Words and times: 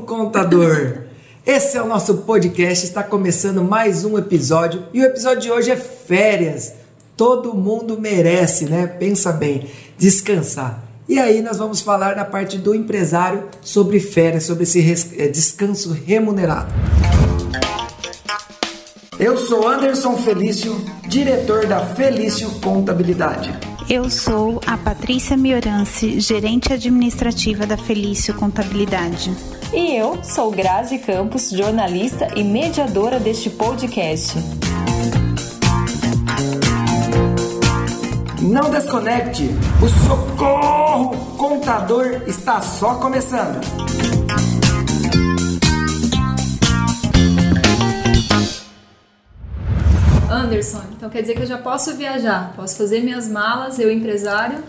contador! 0.00 1.04
Esse 1.46 1.78
é 1.78 1.82
o 1.82 1.86
nosso 1.86 2.18
podcast, 2.18 2.84
está 2.84 3.02
começando 3.02 3.64
mais 3.64 4.04
um 4.04 4.18
episódio 4.18 4.84
e 4.92 5.00
o 5.00 5.04
episódio 5.04 5.40
de 5.40 5.50
hoje 5.50 5.70
é 5.70 5.76
férias. 5.76 6.74
Todo 7.16 7.54
mundo 7.54 7.98
merece, 7.98 8.66
né? 8.66 8.86
Pensa 8.86 9.32
bem, 9.32 9.70
descansar. 9.96 10.84
E 11.08 11.18
aí 11.18 11.40
nós 11.40 11.56
vamos 11.56 11.80
falar 11.80 12.14
na 12.14 12.26
parte 12.26 12.58
do 12.58 12.74
empresário 12.74 13.48
sobre 13.62 13.98
férias, 14.00 14.44
sobre 14.44 14.64
esse 14.64 14.80
eh, 15.16 15.28
descanso 15.28 15.92
remunerado. 15.92 16.70
Eu 19.18 19.36
sou 19.36 19.66
Anderson 19.66 20.16
Felício, 20.16 20.80
diretor 21.08 21.66
da 21.66 21.80
Felício 21.84 22.48
Contabilidade. 22.60 23.52
Eu 23.90 24.08
sou 24.08 24.60
a 24.64 24.76
Patrícia 24.76 25.36
Miorance, 25.36 26.20
gerente 26.20 26.72
administrativa 26.72 27.66
da 27.66 27.76
Felício 27.76 28.32
Contabilidade. 28.34 29.34
E 29.72 29.96
eu 29.96 30.22
sou 30.22 30.52
Grazi 30.52 30.98
Campos, 30.98 31.50
jornalista 31.50 32.28
e 32.36 32.44
mediadora 32.44 33.18
deste 33.18 33.50
podcast. 33.50 34.38
Não 38.40 38.70
desconecte, 38.70 39.50
o 39.82 39.88
Socorro 40.06 41.16
Contador 41.36 42.22
está 42.28 42.60
só 42.60 42.94
começando. 42.94 43.58
Anderson, 50.38 50.82
então 50.96 51.10
quer 51.10 51.20
dizer 51.22 51.34
que 51.34 51.42
eu 51.42 51.46
já 51.46 51.58
posso 51.58 51.96
viajar, 51.96 52.52
posso 52.54 52.76
fazer 52.76 53.00
minhas 53.00 53.28
malas, 53.28 53.78
eu 53.78 53.90
empresário, 53.90 54.62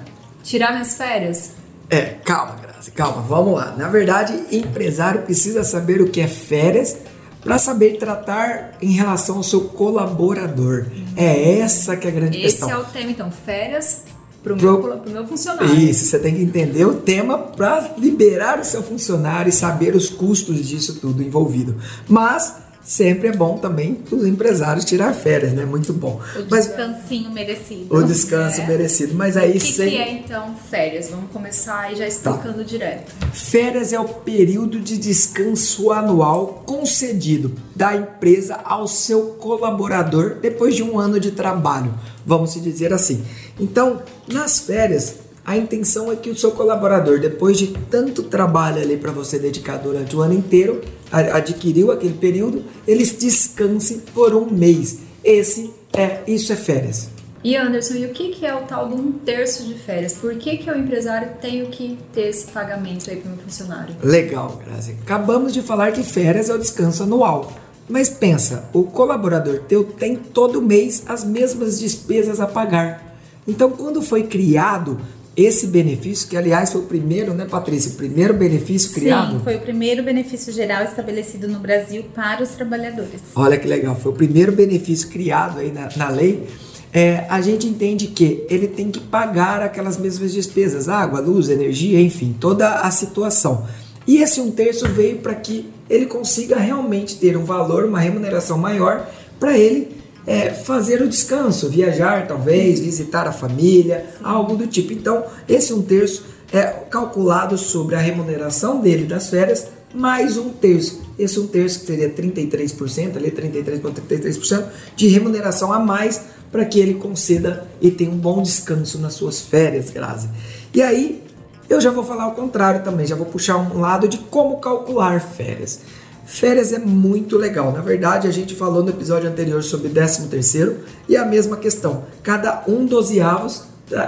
tirar 0.43 0.71
minhas 0.71 0.95
férias? 0.95 1.53
É, 1.89 2.01
calma, 2.23 2.55
Grazi, 2.61 2.91
calma, 2.91 3.21
vamos 3.21 3.53
lá. 3.53 3.75
Na 3.77 3.87
verdade, 3.87 4.33
empresário 4.51 5.21
precisa 5.21 5.63
saber 5.63 6.01
o 6.01 6.09
que 6.09 6.21
é 6.21 6.27
férias 6.27 6.97
para 7.41 7.57
saber 7.57 7.97
tratar 7.97 8.77
em 8.81 8.91
relação 8.91 9.37
ao 9.37 9.43
seu 9.43 9.61
colaborador. 9.61 10.87
É 11.15 11.59
essa 11.59 11.95
que 11.95 12.07
é 12.07 12.11
a 12.11 12.13
grande 12.13 12.37
Esse 12.37 12.57
questão. 12.57 12.69
é 12.69 12.77
o 12.77 12.83
tema, 12.85 13.11
então, 13.11 13.31
férias 13.31 14.03
para 14.43 14.53
o 14.53 14.55
meu, 14.55 15.03
meu 15.07 15.27
funcionário. 15.27 15.73
Isso, 15.75 16.05
você 16.05 16.19
tem 16.19 16.35
que 16.35 16.41
entender 16.41 16.85
o 16.85 16.95
tema 16.95 17.37
para 17.37 17.93
liberar 17.97 18.59
o 18.59 18.63
seu 18.63 18.81
funcionário 18.81 19.49
e 19.49 19.53
saber 19.53 19.95
os 19.95 20.09
custos 20.09 20.67
disso 20.67 20.99
tudo 20.99 21.21
envolvido. 21.21 21.75
Mas 22.07 22.55
sempre 22.89 23.27
é 23.27 23.31
bom 23.31 23.59
também 23.59 23.99
os 24.11 24.25
empresários 24.25 24.83
tirar 24.83 25.13
férias, 25.13 25.53
né? 25.53 25.63
Muito 25.63 25.93
bom. 25.93 26.19
O 26.35 26.45
Mas 26.49 26.65
descansinho 26.65 27.29
merecido. 27.29 27.95
o 27.95 28.01
descanso 28.01 28.61
É. 28.61 28.67
merecido. 28.67 29.13
Mas 29.13 29.37
aí 29.37 29.51
O 29.51 29.53
que, 29.53 29.59
sem... 29.59 29.89
que 29.91 29.97
é 29.97 30.11
então 30.11 30.55
férias? 30.71 31.09
Vamos 31.09 31.29
começar 31.31 31.81
aí 31.81 31.95
já 31.95 32.07
explicando 32.07 32.65
direto. 32.65 33.13
Férias 33.31 33.93
é 33.93 33.99
o 33.99 34.05
período 34.07 34.79
de 34.79 34.97
descanso 34.97 35.91
anual 35.91 36.63
concedido 36.65 37.53
da 37.75 37.95
empresa 37.95 38.55
ao 38.63 38.87
seu 38.87 39.35
colaborador 39.39 40.37
depois 40.41 40.75
de 40.75 40.81
um 40.81 40.97
ano 40.97 41.19
de 41.19 41.29
trabalho, 41.31 41.93
vamos 42.25 42.53
se 42.53 42.59
dizer 42.59 42.91
assim. 42.91 43.23
Então, 43.59 44.01
nas 44.27 44.59
férias, 44.61 45.15
a 45.49 45.57
intenção 45.57 46.11
é 46.11 46.15
que 46.15 46.29
o 46.29 46.37
seu 46.37 46.51
colaborador, 46.51 47.19
depois 47.19 47.57
de 47.57 47.69
tanto 47.89 48.21
trabalho 48.21 48.83
ali 48.83 48.95
para 48.95 49.11
você 49.11 49.39
dedicar 49.39 49.77
durante 49.77 50.15
o 50.15 50.21
ano 50.21 50.35
inteiro, 50.35 50.79
adquiriu 51.11 51.91
aquele 51.91 52.13
período, 52.13 52.63
eles 52.87 53.13
descansem 53.13 53.97
por 54.13 54.35
um 54.35 54.47
mês. 54.47 54.99
Esse 55.23 55.73
é 55.91 56.21
isso 56.27 56.53
é 56.53 56.55
férias. 56.55 57.09
E 57.43 57.55
Anderson, 57.55 57.95
e 57.95 58.05
o 58.05 58.09
que, 58.09 58.29
que 58.29 58.45
é 58.45 58.53
o 58.53 58.61
tal 58.61 58.89
de 58.89 58.93
um 58.93 59.11
terço 59.11 59.63
de 59.63 59.73
férias? 59.73 60.13
Por 60.13 60.35
que, 60.35 60.57
que 60.57 60.69
eu, 60.69 60.77
empresário, 60.77 61.29
tenho 61.41 61.65
que 61.71 61.97
ter 62.13 62.27
esse 62.27 62.51
pagamento 62.51 63.09
aí 63.09 63.15
para 63.15 63.31
o 63.31 63.35
meu 63.35 63.43
funcionário? 63.43 63.95
Legal, 64.03 64.61
Grazi. 64.63 64.97
Acabamos 65.01 65.51
de 65.51 65.63
falar 65.63 65.91
que 65.93 66.03
férias 66.03 66.51
é 66.51 66.53
o 66.53 66.59
descanso 66.59 67.01
anual. 67.01 67.51
Mas 67.89 68.07
pensa, 68.07 68.69
o 68.71 68.83
colaborador 68.83 69.61
teu 69.67 69.83
tem 69.83 70.15
todo 70.15 70.61
mês 70.61 71.05
as 71.07 71.23
mesmas 71.23 71.79
despesas 71.79 72.39
a 72.39 72.45
pagar. 72.45 73.17
Então, 73.47 73.71
quando 73.71 73.99
foi 73.99 74.27
criado 74.27 74.99
esse 75.35 75.67
benefício, 75.67 76.27
que 76.27 76.35
aliás 76.35 76.71
foi 76.71 76.81
o 76.81 76.85
primeiro, 76.85 77.33
né, 77.33 77.45
Patrícia? 77.45 77.91
O 77.91 77.95
primeiro 77.95 78.33
benefício 78.33 78.91
criado. 78.91 79.37
Sim, 79.37 79.43
foi 79.43 79.55
o 79.55 79.59
primeiro 79.59 80.03
benefício 80.03 80.51
geral 80.51 80.83
estabelecido 80.83 81.47
no 81.47 81.59
Brasil 81.59 82.03
para 82.13 82.43
os 82.43 82.49
trabalhadores. 82.49 83.21
Olha 83.35 83.57
que 83.57 83.67
legal, 83.67 83.95
foi 83.95 84.11
o 84.11 84.15
primeiro 84.15 84.51
benefício 84.51 85.07
criado 85.09 85.59
aí 85.59 85.71
na, 85.71 85.89
na 85.95 86.09
lei. 86.09 86.47
É, 86.91 87.25
a 87.29 87.39
gente 87.39 87.67
entende 87.67 88.07
que 88.07 88.45
ele 88.49 88.67
tem 88.67 88.89
que 88.89 88.99
pagar 88.99 89.61
aquelas 89.61 89.97
mesmas 89.97 90.33
despesas, 90.33 90.89
água, 90.89 91.19
luz, 91.19 91.47
energia, 91.47 92.01
enfim, 92.01 92.35
toda 92.37 92.81
a 92.81 92.91
situação. 92.91 93.67
E 94.07 94.17
esse 94.17 94.41
um 94.41 94.49
terço 94.49 94.87
veio 94.89 95.17
para 95.17 95.35
que 95.35 95.69
ele 95.89 96.07
consiga 96.07 96.57
realmente 96.57 97.17
ter 97.17 97.37
um 97.37 97.45
valor, 97.45 97.85
uma 97.85 97.99
remuneração 97.99 98.57
maior 98.57 99.07
para 99.39 99.57
ele 99.57 99.98
é, 100.25 100.51
fazer 100.51 101.01
o 101.01 101.07
descanso, 101.07 101.69
viajar 101.69 102.27
talvez, 102.27 102.79
visitar 102.79 103.27
a 103.27 103.31
família, 103.31 104.05
algo 104.23 104.55
do 104.55 104.67
tipo. 104.67 104.93
Então, 104.93 105.23
esse 105.47 105.73
um 105.73 105.81
terço 105.81 106.25
é 106.51 106.63
calculado 106.63 107.57
sobre 107.57 107.95
a 107.95 107.99
remuneração 107.99 108.81
dele 108.81 109.05
das 109.05 109.29
férias 109.29 109.67
mais 109.93 110.37
um 110.37 110.49
terço. 110.49 111.01
Esse 111.17 111.39
um 111.39 111.47
terço 111.47 111.81
que 111.81 111.87
seria 111.87 112.09
33%, 112.09 113.17
ali 113.17 113.31
33,33% 113.31 114.65
de 114.95 115.07
remuneração 115.07 115.73
a 115.73 115.79
mais 115.79 116.21
para 116.51 116.65
que 116.65 116.79
ele 116.79 116.95
conceda 116.95 117.67
e 117.81 117.91
tenha 117.91 118.09
um 118.09 118.17
bom 118.17 118.41
descanso 118.41 118.97
nas 118.99 119.13
suas 119.13 119.41
férias, 119.41 119.89
Grazi. 119.89 120.29
E 120.73 120.81
aí, 120.81 121.23
eu 121.69 121.79
já 121.79 121.91
vou 121.91 122.03
falar 122.03 122.27
o 122.27 122.31
contrário 122.31 122.83
também, 122.83 123.05
já 123.05 123.15
vou 123.15 123.25
puxar 123.25 123.57
um 123.57 123.79
lado 123.79 124.07
de 124.07 124.17
como 124.17 124.57
calcular 124.57 125.21
férias. 125.21 125.81
Férias 126.29 126.71
é 126.71 126.77
muito 126.77 127.39
legal. 127.39 127.71
Na 127.71 127.81
verdade, 127.81 128.27
a 128.27 128.31
gente 128.31 128.53
falou 128.53 128.83
no 128.83 128.91
episódio 128.91 129.27
anterior 129.27 129.63
sobre 129.63 129.89
13 129.89 130.27
terceiro 130.27 130.77
e 131.07 131.17
a 131.17 131.25
mesma 131.25 131.57
questão. 131.57 132.03
Cada 132.21 132.65
um 132.67 132.85
dozeavos, 132.85 133.63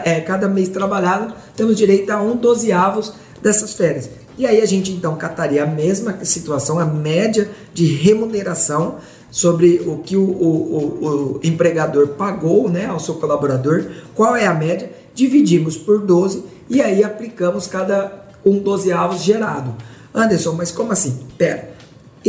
é, 0.06 0.22
cada 0.22 0.48
mês 0.48 0.70
trabalhado, 0.70 1.34
temos 1.56 1.76
direito 1.76 2.12
a 2.12 2.22
um 2.22 2.38
dozeavos 2.38 3.14
dessas 3.42 3.74
férias. 3.74 4.08
E 4.38 4.46
aí 4.46 4.62
a 4.62 4.68
gente 4.68 4.92
então 4.92 5.16
cataria 5.18 5.64
a 5.64 5.66
mesma 5.66 6.24
situação, 6.24 6.78
a 6.78 6.86
média 6.86 7.50
de 7.74 7.88
remuneração 7.88 9.00
sobre 9.32 9.82
o 9.88 9.98
que 9.98 10.16
o, 10.16 10.24
o, 10.24 10.24
o, 10.24 11.38
o 11.38 11.40
empregador 11.44 12.10
pagou 12.10 12.70
né, 12.70 12.86
ao 12.86 13.00
seu 13.00 13.16
colaborador, 13.16 13.86
qual 14.14 14.36
é 14.36 14.46
a 14.46 14.54
média, 14.54 14.92
dividimos 15.16 15.76
por 15.76 16.00
12 16.00 16.44
e 16.70 16.84
aí 16.84 17.04
aplicamos 17.04 17.66
cada 17.66 18.30
um 18.46 18.60
dozeavos 18.60 19.24
gerado. 19.24 19.74
Anderson, 20.14 20.54
mas 20.54 20.72
como 20.72 20.92
assim? 20.92 21.26
Pera, 21.36 21.72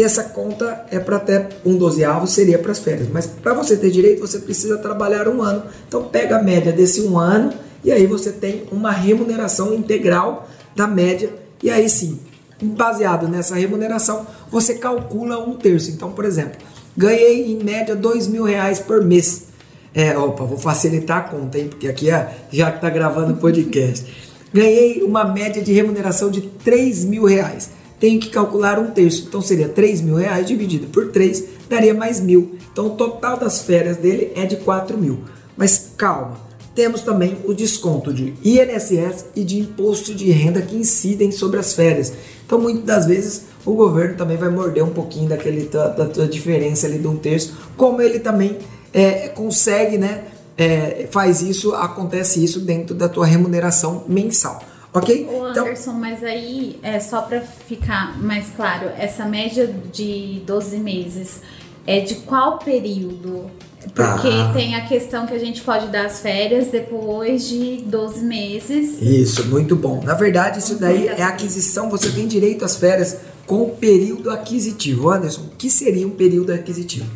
essa 0.00 0.24
conta 0.24 0.86
é 0.90 0.98
para 0.98 1.16
até 1.16 1.48
um 1.64 1.76
dozeavo, 1.76 2.26
seria 2.26 2.58
para 2.58 2.72
as 2.72 2.78
férias. 2.78 3.08
Mas 3.12 3.26
para 3.26 3.52
você 3.52 3.76
ter 3.76 3.90
direito, 3.90 4.20
você 4.20 4.38
precisa 4.38 4.78
trabalhar 4.78 5.28
um 5.28 5.42
ano. 5.42 5.64
Então 5.86 6.04
pega 6.04 6.38
a 6.38 6.42
média 6.42 6.72
desse 6.72 7.02
um 7.02 7.18
ano 7.18 7.52
e 7.84 7.92
aí 7.92 8.06
você 8.06 8.32
tem 8.32 8.64
uma 8.72 8.90
remuneração 8.90 9.74
integral 9.74 10.48
da 10.74 10.86
média. 10.86 11.30
E 11.62 11.68
aí 11.68 11.90
sim, 11.90 12.18
baseado 12.62 13.28
nessa 13.28 13.54
remuneração, 13.54 14.26
você 14.50 14.74
calcula 14.74 15.38
um 15.38 15.56
terço. 15.56 15.90
Então, 15.90 16.12
por 16.12 16.24
exemplo, 16.24 16.58
ganhei 16.96 17.52
em 17.52 17.62
média 17.62 17.94
dois 17.94 18.26
mil 18.26 18.44
reais 18.44 18.78
por 18.78 19.04
mês. 19.04 19.48
É, 19.94 20.16
opa, 20.16 20.44
vou 20.44 20.56
facilitar 20.56 21.18
a 21.18 21.22
conta, 21.22 21.58
hein? 21.58 21.68
Porque 21.68 21.86
aqui 21.86 22.08
é, 22.08 22.34
já 22.50 22.70
que 22.70 22.78
está 22.78 22.88
gravando 22.88 23.34
o 23.34 23.36
podcast. 23.36 24.06
Ganhei 24.52 25.02
uma 25.02 25.24
média 25.24 25.62
de 25.62 25.72
remuneração 25.72 26.30
de 26.30 26.42
3 26.42 27.06
mil 27.06 27.24
reais. 27.24 27.70
Tenho 28.02 28.18
que 28.18 28.30
calcular 28.30 28.80
um 28.80 28.90
terço. 28.90 29.26
Então 29.28 29.40
seria 29.40 29.68
3 29.68 30.00
mil 30.00 30.16
reais 30.16 30.44
dividido 30.44 30.88
por 30.88 31.12
3, 31.12 31.44
daria 31.70 31.94
mais 31.94 32.18
mil. 32.18 32.56
Então 32.72 32.86
o 32.86 32.90
total 32.96 33.38
das 33.38 33.62
férias 33.62 33.96
dele 33.96 34.32
é 34.34 34.44
de 34.44 34.56
4 34.56 34.98
mil. 34.98 35.20
Mas 35.56 35.92
calma, 35.96 36.36
temos 36.74 37.02
também 37.02 37.38
o 37.44 37.54
desconto 37.54 38.12
de 38.12 38.34
INSS 38.42 39.26
e 39.36 39.44
de 39.44 39.60
imposto 39.60 40.12
de 40.12 40.32
renda 40.32 40.60
que 40.60 40.74
incidem 40.74 41.30
sobre 41.30 41.60
as 41.60 41.74
férias. 41.74 42.12
Então 42.44 42.60
muitas 42.60 42.84
das 42.84 43.06
vezes 43.06 43.42
o 43.64 43.72
governo 43.74 44.16
também 44.16 44.36
vai 44.36 44.48
morder 44.48 44.82
um 44.82 44.90
pouquinho 44.90 45.28
daquele, 45.28 45.68
da, 45.68 45.90
da 45.90 46.26
diferença 46.26 46.88
ali 46.88 46.98
de 46.98 47.06
um 47.06 47.16
terço, 47.16 47.56
como 47.76 48.02
ele 48.02 48.18
também 48.18 48.58
é, 48.92 49.28
consegue, 49.28 49.96
né? 49.96 50.24
é, 50.56 51.08
faz 51.10 51.40
isso, 51.40 51.72
acontece 51.74 52.42
isso 52.42 52.60
dentro 52.60 52.94
da 52.94 53.08
tua 53.08 53.26
remuneração 53.26 54.04
mensal. 54.08 54.60
Ok? 54.94 55.26
Ô 55.28 55.48
Então, 55.50 55.64
Anderson, 55.64 55.92
mas 55.92 56.22
aí, 56.22 56.78
é 56.82 57.00
só 57.00 57.22
para 57.22 57.40
ficar 57.40 58.18
mais 58.22 58.48
claro, 58.54 58.90
essa 58.98 59.24
média 59.24 59.72
de 59.92 60.42
12 60.46 60.76
meses 60.78 61.40
é 61.86 62.00
de 62.00 62.16
qual 62.16 62.58
período? 62.58 63.50
Porque 63.94 64.28
Ah. 64.28 64.52
tem 64.54 64.76
a 64.76 64.86
questão 64.86 65.26
que 65.26 65.34
a 65.34 65.38
gente 65.38 65.60
pode 65.62 65.88
dar 65.88 66.06
as 66.06 66.20
férias 66.20 66.68
depois 66.68 67.48
de 67.48 67.78
12 67.86 68.20
meses. 68.24 69.00
Isso, 69.02 69.46
muito 69.48 69.74
bom. 69.74 70.00
Na 70.04 70.14
verdade, 70.14 70.60
isso 70.60 70.76
daí 70.76 71.08
é 71.08 71.22
aquisição, 71.22 71.90
você 71.90 72.10
tem 72.10 72.28
direito 72.28 72.64
às 72.64 72.76
férias 72.76 73.16
com 73.46 73.62
o 73.62 73.70
período 73.70 74.30
aquisitivo. 74.30 75.10
Anderson, 75.10 75.42
o 75.52 75.56
que 75.56 75.68
seria 75.68 76.06
um 76.06 76.10
período 76.12 76.52
aquisitivo? 76.52 77.06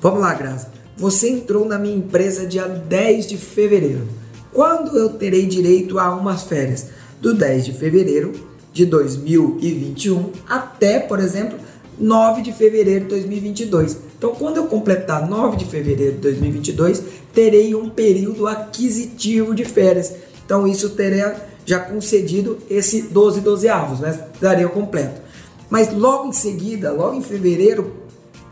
Vamos 0.00 0.20
lá, 0.20 0.34
Graça. 0.34 0.72
você 0.96 1.28
entrou 1.30 1.64
na 1.64 1.76
minha 1.78 1.96
empresa 1.96 2.46
dia 2.46 2.68
10 2.68 3.26
de 3.26 3.36
fevereiro. 3.36 4.06
Quando 4.52 4.96
eu 4.96 5.08
terei 5.08 5.44
direito 5.46 5.98
a 5.98 6.14
umas 6.14 6.44
férias? 6.44 6.86
Do 7.24 7.32
10 7.32 7.64
de 7.64 7.72
fevereiro 7.72 8.32
de 8.70 8.84
2021 8.84 10.30
até, 10.46 10.98
por 11.00 11.18
exemplo, 11.18 11.58
9 11.98 12.42
de 12.42 12.52
fevereiro 12.52 13.04
de 13.04 13.10
2022. 13.12 13.96
Então, 14.18 14.34
quando 14.34 14.58
eu 14.58 14.66
completar 14.66 15.26
9 15.26 15.56
de 15.56 15.64
fevereiro 15.64 16.16
de 16.16 16.20
2022, 16.20 17.02
terei 17.32 17.74
um 17.74 17.88
período 17.88 18.46
aquisitivo 18.46 19.54
de 19.54 19.64
férias. 19.64 20.12
Então, 20.44 20.66
isso 20.66 20.90
teria 20.90 21.34
já 21.64 21.78
concedido 21.78 22.58
esse 22.68 23.00
12 23.00 23.40
dozeavos, 23.40 24.00
né? 24.00 24.28
Daria 24.38 24.68
completo. 24.68 25.22
Mas 25.70 25.94
logo 25.94 26.28
em 26.28 26.32
seguida, 26.34 26.92
logo 26.92 27.16
em 27.16 27.22
fevereiro, 27.22 27.90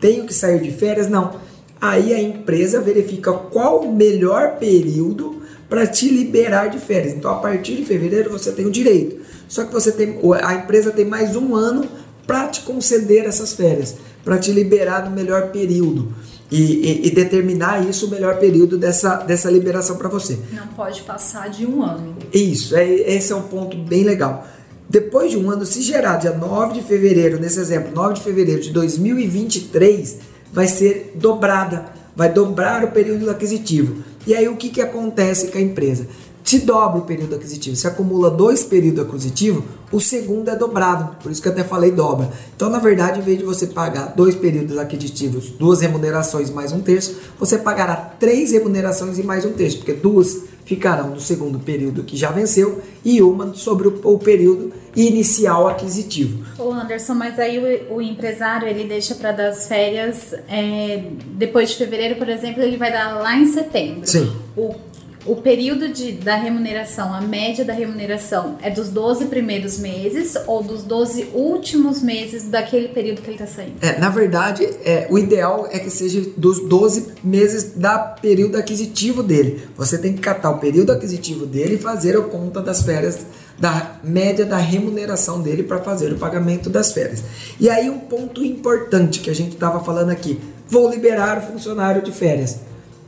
tenho 0.00 0.24
que 0.24 0.32
sair 0.32 0.62
de 0.62 0.70
férias? 0.70 1.10
Não. 1.10 1.36
Aí 1.78 2.14
a 2.14 2.22
empresa 2.22 2.80
verifica 2.80 3.34
qual 3.34 3.80
o 3.80 3.94
melhor 3.94 4.56
período 4.56 5.41
para 5.72 5.86
te 5.86 6.06
liberar 6.06 6.68
de 6.68 6.78
férias. 6.78 7.14
Então, 7.14 7.30
a 7.30 7.36
partir 7.36 7.76
de 7.76 7.82
fevereiro, 7.86 8.28
você 8.28 8.52
tem 8.52 8.66
o 8.66 8.70
direito. 8.70 9.22
Só 9.48 9.64
que 9.64 9.72
você 9.72 9.90
tem, 9.90 10.20
a 10.42 10.52
empresa 10.52 10.90
tem 10.90 11.06
mais 11.06 11.34
um 11.34 11.56
ano 11.56 11.88
para 12.26 12.46
te 12.48 12.60
conceder 12.60 13.24
essas 13.24 13.54
férias, 13.54 13.96
para 14.22 14.36
te 14.36 14.52
liberar 14.52 15.08
no 15.08 15.16
melhor 15.16 15.50
período. 15.50 16.14
E, 16.50 16.60
e, 16.60 17.06
e, 17.06 17.10
determinar 17.10 17.88
isso 17.88 18.04
o 18.04 18.10
melhor 18.10 18.38
período 18.38 18.76
dessa, 18.76 19.16
dessa 19.16 19.50
liberação 19.50 19.96
para 19.96 20.10
você. 20.10 20.38
Não 20.52 20.66
pode 20.66 21.00
passar 21.00 21.48
de 21.48 21.64
um 21.64 21.82
ano. 21.82 22.16
Isso, 22.30 22.76
é, 22.76 22.86
esse 22.86 23.32
é 23.32 23.34
um 23.34 23.44
ponto 23.44 23.74
bem 23.74 24.04
legal. 24.04 24.46
Depois 24.90 25.30
de 25.30 25.38
um 25.38 25.50
ano, 25.50 25.64
se 25.64 25.80
gerar 25.80 26.16
dia 26.16 26.32
9 26.32 26.74
de 26.74 26.82
fevereiro, 26.82 27.40
nesse 27.40 27.58
exemplo, 27.58 27.94
9 27.94 28.16
de 28.16 28.20
fevereiro 28.20 28.60
de 28.60 28.70
2023, 28.72 30.18
vai 30.52 30.66
ser 30.66 31.12
dobrada, 31.14 31.86
vai 32.14 32.30
dobrar 32.30 32.84
o 32.84 32.90
período 32.90 33.30
aquisitivo. 33.30 34.11
E 34.26 34.34
aí 34.34 34.48
o 34.48 34.56
que, 34.56 34.68
que 34.70 34.80
acontece 34.80 35.48
com 35.48 35.58
a 35.58 35.60
empresa? 35.60 36.06
se 36.52 36.58
dobra 36.58 36.98
o 36.98 37.04
período 37.06 37.34
aquisitivo. 37.34 37.74
Se 37.74 37.86
acumula 37.86 38.30
dois 38.30 38.62
períodos 38.62 39.06
aquisitivos, 39.06 39.64
o 39.90 39.98
segundo 39.98 40.50
é 40.50 40.56
dobrado. 40.56 41.16
Por 41.22 41.32
isso 41.32 41.40
que 41.40 41.48
eu 41.48 41.52
até 41.52 41.64
falei 41.64 41.90
dobra. 41.90 42.30
Então, 42.54 42.68
na 42.68 42.78
verdade, 42.78 43.20
em 43.20 43.22
vez 43.22 43.38
de 43.38 43.44
você 43.44 43.68
pagar 43.68 44.12
dois 44.14 44.34
períodos 44.34 44.76
aquisitivos, 44.76 45.48
duas 45.48 45.80
remunerações 45.80 46.50
mais 46.50 46.70
um 46.70 46.80
terço, 46.80 47.16
você 47.38 47.56
pagará 47.56 47.96
três 47.96 48.52
remunerações 48.52 49.18
e 49.18 49.22
mais 49.22 49.46
um 49.46 49.52
terço, 49.52 49.78
porque 49.78 49.94
duas 49.94 50.42
ficarão 50.64 51.10
no 51.10 51.20
segundo 51.20 51.58
período 51.58 52.04
que 52.04 52.16
já 52.16 52.30
venceu 52.30 52.82
e 53.04 53.20
uma 53.20 53.54
sobre 53.54 53.88
o, 53.88 54.00
o 54.04 54.18
período 54.18 54.72
inicial 54.94 55.68
aquisitivo. 55.68 56.44
Ô 56.58 56.70
Anderson, 56.72 57.14
mas 57.14 57.38
aí 57.38 57.86
o, 57.88 57.96
o 57.96 58.02
empresário 58.02 58.68
ele 58.68 58.84
deixa 58.84 59.14
para 59.14 59.32
dar 59.32 59.48
as 59.48 59.66
férias 59.66 60.34
é, 60.48 61.04
depois 61.34 61.70
de 61.70 61.76
fevereiro, 61.76 62.16
por 62.16 62.28
exemplo, 62.28 62.62
ele 62.62 62.76
vai 62.76 62.92
dar 62.92 63.14
lá 63.20 63.36
em 63.36 63.46
setembro. 63.46 64.06
Sim. 64.06 64.30
O 64.56 64.74
o 65.24 65.36
período 65.36 65.88
de, 65.88 66.12
da 66.12 66.34
remuneração, 66.34 67.14
a 67.14 67.20
média 67.20 67.64
da 67.64 67.72
remuneração 67.72 68.56
é 68.60 68.70
dos 68.70 68.88
12 68.88 69.26
primeiros 69.26 69.78
meses 69.78 70.36
ou 70.46 70.62
dos 70.62 70.82
12 70.82 71.28
últimos 71.32 72.02
meses 72.02 72.48
daquele 72.48 72.88
período 72.88 73.22
que 73.22 73.30
ele 73.30 73.40
está 73.40 73.46
saindo? 73.46 73.74
É, 73.80 73.98
na 74.00 74.08
verdade, 74.08 74.64
é, 74.84 75.06
o 75.10 75.18
ideal 75.18 75.68
é 75.70 75.78
que 75.78 75.90
seja 75.90 76.20
dos 76.36 76.68
12 76.68 77.14
meses 77.22 77.74
da 77.76 77.98
período 77.98 78.56
aquisitivo 78.56 79.22
dele. 79.22 79.62
Você 79.76 79.96
tem 79.96 80.12
que 80.12 80.20
catar 80.20 80.50
o 80.50 80.58
período 80.58 80.90
aquisitivo 80.90 81.46
dele 81.46 81.76
e 81.76 81.78
fazer 81.78 82.16
a 82.16 82.22
conta 82.22 82.60
das 82.60 82.82
férias 82.82 83.26
da 83.58 83.96
média 84.02 84.44
da 84.44 84.56
remuneração 84.56 85.40
dele 85.40 85.62
para 85.62 85.78
fazer 85.78 86.12
o 86.12 86.18
pagamento 86.18 86.68
das 86.68 86.92
férias. 86.92 87.22
E 87.60 87.70
aí 87.70 87.88
um 87.88 88.00
ponto 88.00 88.44
importante 88.44 89.20
que 89.20 89.30
a 89.30 89.34
gente 89.34 89.52
estava 89.52 89.84
falando 89.84 90.10
aqui, 90.10 90.40
vou 90.68 90.90
liberar 90.90 91.38
o 91.38 91.52
funcionário 91.52 92.02
de 92.02 92.10
férias. 92.10 92.58